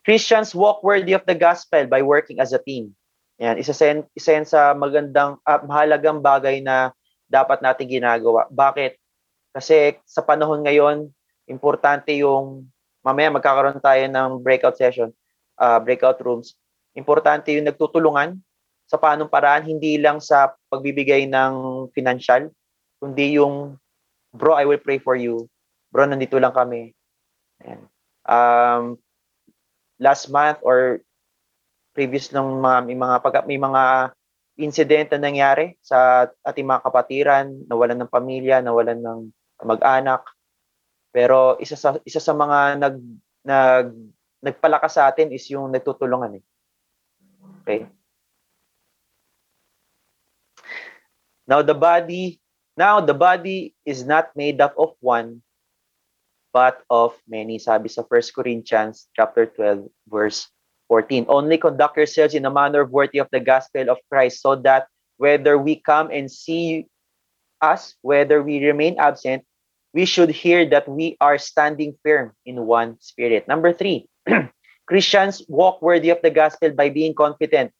Christians 0.04 0.52
walk 0.52 0.84
worthy 0.84 1.16
of 1.16 1.24
the 1.24 1.34
gospel 1.34 1.88
by 1.88 2.04
working 2.04 2.36
as 2.36 2.52
a 2.52 2.60
team. 2.60 2.92
Yan, 3.40 3.56
isa 3.56 3.72
sen, 3.72 4.04
isa 4.12 4.36
yan 4.36 4.46
sa 4.46 4.76
magandang 4.76 5.40
uh, 5.42 5.60
mahalagang 5.64 6.20
bagay 6.20 6.60
na 6.60 6.92
dapat 7.26 7.64
natin 7.64 7.88
ginagawa. 7.88 8.46
Bakit? 8.52 9.00
Kasi 9.56 9.96
sa 10.04 10.20
panahon 10.20 10.62
ngayon, 10.62 11.08
importante 11.48 12.12
yung 12.14 12.68
mamaya 13.00 13.32
magkakaroon 13.32 13.80
tayo 13.80 14.04
ng 14.04 14.30
breakout 14.44 14.76
session, 14.76 15.10
uh, 15.56 15.80
breakout 15.80 16.20
rooms. 16.20 16.52
Importante 16.94 17.50
yung 17.56 17.66
nagtutulungan 17.66 18.38
sa 18.84 19.00
paanong 19.00 19.32
paraan, 19.32 19.64
hindi 19.64 19.96
lang 19.96 20.20
sa 20.20 20.52
pagbibigay 20.68 21.24
ng 21.28 21.86
financial, 21.96 22.52
kundi 23.00 23.40
yung, 23.40 23.80
bro, 24.36 24.56
I 24.56 24.68
will 24.68 24.80
pray 24.80 25.00
for 25.00 25.16
you. 25.16 25.48
Bro, 25.88 26.10
nandito 26.10 26.36
lang 26.36 26.52
kami. 26.52 26.92
Um, 28.24 29.00
last 30.00 30.28
month 30.28 30.60
or 30.60 31.00
previous 31.94 32.34
ng 32.34 32.60
mga 32.60 32.78
may 32.90 32.98
mga 32.98 33.16
pag, 33.22 33.46
may 33.46 33.60
mga 33.60 34.12
incident 34.58 35.08
na 35.14 35.20
nangyari 35.22 35.78
sa 35.80 36.28
ating 36.42 36.66
mga 36.66 36.82
kapatiran, 36.82 37.46
nawalan 37.70 38.04
ng 38.04 38.12
pamilya, 38.12 38.60
nawalan 38.60 39.00
ng 39.00 39.20
mag-anak. 39.62 40.26
Pero 41.14 41.54
isa 41.62 41.78
sa 41.78 41.94
isa 42.02 42.18
sa 42.18 42.34
mga 42.34 42.82
nag 42.82 42.96
nag 43.46 43.86
nagpalakas 44.42 44.98
sa 44.98 45.06
atin 45.08 45.30
is 45.30 45.46
yung 45.48 45.70
nagtutulungan 45.70 46.42
eh. 46.42 46.44
Okay? 47.62 47.86
Now 51.46 51.62
the 51.62 51.74
body, 51.74 52.40
now 52.76 53.00
the 53.00 53.14
body 53.14 53.74
is 53.84 54.04
not 54.04 54.32
made 54.36 54.60
up 54.60 54.74
of 54.78 54.96
one, 55.00 55.42
but 56.52 56.80
of 56.88 57.18
many. 57.28 57.58
Sabi 57.58 57.88
sa 57.88 58.02
1 58.06 58.34
Corinthians 58.34 59.08
chapter 59.12 59.46
12 59.46 59.90
verse 60.08 60.48
14. 60.88 61.26
Only 61.28 61.58
conduct 61.58 61.96
yourselves 61.96 62.34
in 62.34 62.46
a 62.46 62.52
manner 62.54 62.84
worthy 62.84 63.18
of 63.18 63.28
the 63.32 63.40
gospel 63.40 63.90
of 63.90 63.98
Christ 64.08 64.40
so 64.40 64.56
that 64.62 64.88
whether 65.16 65.58
we 65.58 65.76
come 65.80 66.10
and 66.10 66.30
see 66.30 66.86
us, 67.60 67.94
whether 68.02 68.42
we 68.42 68.64
remain 68.64 68.96
absent, 68.98 69.44
we 69.94 70.04
should 70.04 70.30
hear 70.30 70.68
that 70.70 70.88
we 70.88 71.16
are 71.20 71.38
standing 71.38 71.94
firm 72.02 72.32
in 72.44 72.66
one 72.66 72.98
spirit. 73.00 73.46
Number 73.46 73.72
three, 73.72 74.08
Christians 74.86 75.42
walk 75.48 75.80
worthy 75.80 76.10
of 76.10 76.20
the 76.22 76.30
gospel 76.30 76.70
by 76.70 76.90
being 76.90 77.14
confident 77.14 77.72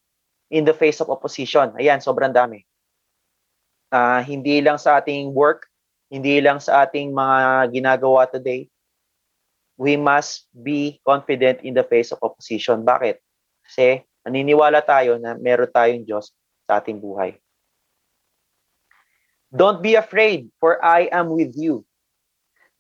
in 0.50 0.64
the 0.64 0.72
face 0.72 1.00
of 1.00 1.10
opposition. 1.10 1.74
Ayan, 1.74 2.00
sobrang 2.00 2.32
dami. 2.32 2.64
Uh, 3.94 4.26
hindi 4.26 4.58
lang 4.58 4.74
sa 4.74 4.98
ating 4.98 5.30
work, 5.30 5.70
hindi 6.10 6.42
lang 6.42 6.58
sa 6.58 6.82
ating 6.82 7.14
mga 7.14 7.70
ginagawa 7.70 8.26
today, 8.26 8.66
we 9.78 9.94
must 9.94 10.50
be 10.50 10.98
confident 11.06 11.62
in 11.62 11.78
the 11.78 11.86
face 11.86 12.10
of 12.10 12.18
opposition. 12.18 12.82
Bakit? 12.82 13.22
Kasi 13.62 14.02
naniniwala 14.26 14.82
tayo 14.82 15.14
na 15.22 15.38
meron 15.38 15.70
tayong 15.70 16.02
Diyos 16.02 16.34
sa 16.66 16.82
ating 16.82 16.98
buhay. 16.98 17.38
Don't 19.54 19.78
be 19.78 19.94
afraid, 19.94 20.50
for 20.58 20.82
I 20.82 21.06
am 21.14 21.30
with 21.30 21.54
you. 21.54 21.86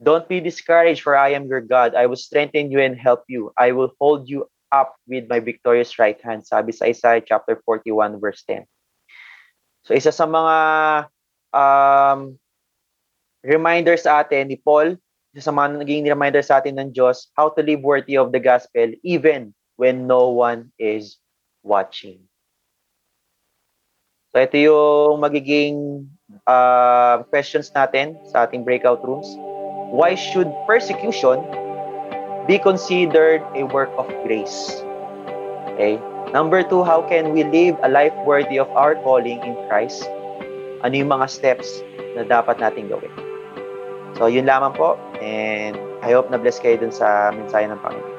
Don't 0.02 0.26
be 0.26 0.42
discouraged, 0.42 1.06
for 1.06 1.14
I 1.14 1.38
am 1.38 1.46
your 1.46 1.62
God. 1.62 1.94
I 1.94 2.10
will 2.10 2.18
strengthen 2.18 2.74
you 2.74 2.82
and 2.82 2.98
help 2.98 3.22
you. 3.30 3.54
I 3.54 3.70
will 3.70 3.94
hold 4.02 4.26
you 4.26 4.50
up 4.74 4.98
with 5.06 5.30
my 5.30 5.38
victorious 5.38 6.02
right 6.02 6.18
hand. 6.18 6.42
Sabi 6.42 6.74
sa 6.74 6.90
Isaiah 6.90 7.22
chapter 7.22 7.62
41 7.62 8.18
verse 8.18 8.42
10. 8.50 8.66
So 9.84 9.92
isa 9.92 10.08
sa 10.08 10.24
mga 10.24 10.56
um, 11.52 12.40
reminder 13.44 14.00
sa 14.00 14.24
atin 14.24 14.48
ni 14.48 14.56
Paul, 14.56 14.96
isa 15.36 15.52
sa 15.52 15.52
mga 15.52 15.84
naging 15.84 16.08
reminder 16.08 16.40
sa 16.40 16.58
atin 16.58 16.80
ng 16.80 16.90
Diyos, 16.96 17.28
how 17.36 17.52
to 17.52 17.60
live 17.60 17.84
worthy 17.84 18.16
of 18.16 18.32
the 18.32 18.40
gospel 18.40 18.88
even 19.04 19.52
when 19.76 20.08
no 20.08 20.32
one 20.32 20.72
is 20.80 21.20
watching. 21.60 22.24
So 24.32 24.40
ito 24.40 24.56
yung 24.56 25.22
magiging 25.22 26.08
uh, 26.48 27.22
questions 27.28 27.70
natin 27.70 28.16
sa 28.32 28.48
ating 28.48 28.64
breakout 28.64 29.04
rooms. 29.04 29.28
Why 29.94 30.16
should 30.18 30.50
persecution 30.66 31.44
be 32.48 32.58
considered 32.58 33.44
a 33.54 33.68
work 33.70 33.92
of 33.94 34.08
grace? 34.26 34.82
Okay. 35.76 36.00
Number 36.32 36.62
two, 36.62 36.82
how 36.86 37.02
can 37.04 37.34
we 37.34 37.44
live 37.44 37.76
a 37.82 37.88
life 37.88 38.14
worthy 38.24 38.58
of 38.58 38.70
our 38.72 38.94
calling 39.02 39.42
in 39.44 39.58
Christ? 39.68 40.08
Ano 40.86 40.94
yung 40.94 41.10
mga 41.12 41.28
steps 41.28 41.82
na 42.16 42.24
dapat 42.24 42.62
nating 42.62 42.88
gawin? 42.88 43.12
So, 44.16 44.30
yun 44.30 44.46
lamang 44.46 44.78
po. 44.78 44.94
And 45.18 45.74
I 46.06 46.14
hope 46.14 46.30
na 46.30 46.38
bless 46.38 46.62
kayo 46.62 46.78
dun 46.78 46.94
sa 46.94 47.34
mensahe 47.34 47.66
ng 47.66 47.80
Panginoon. 47.82 48.13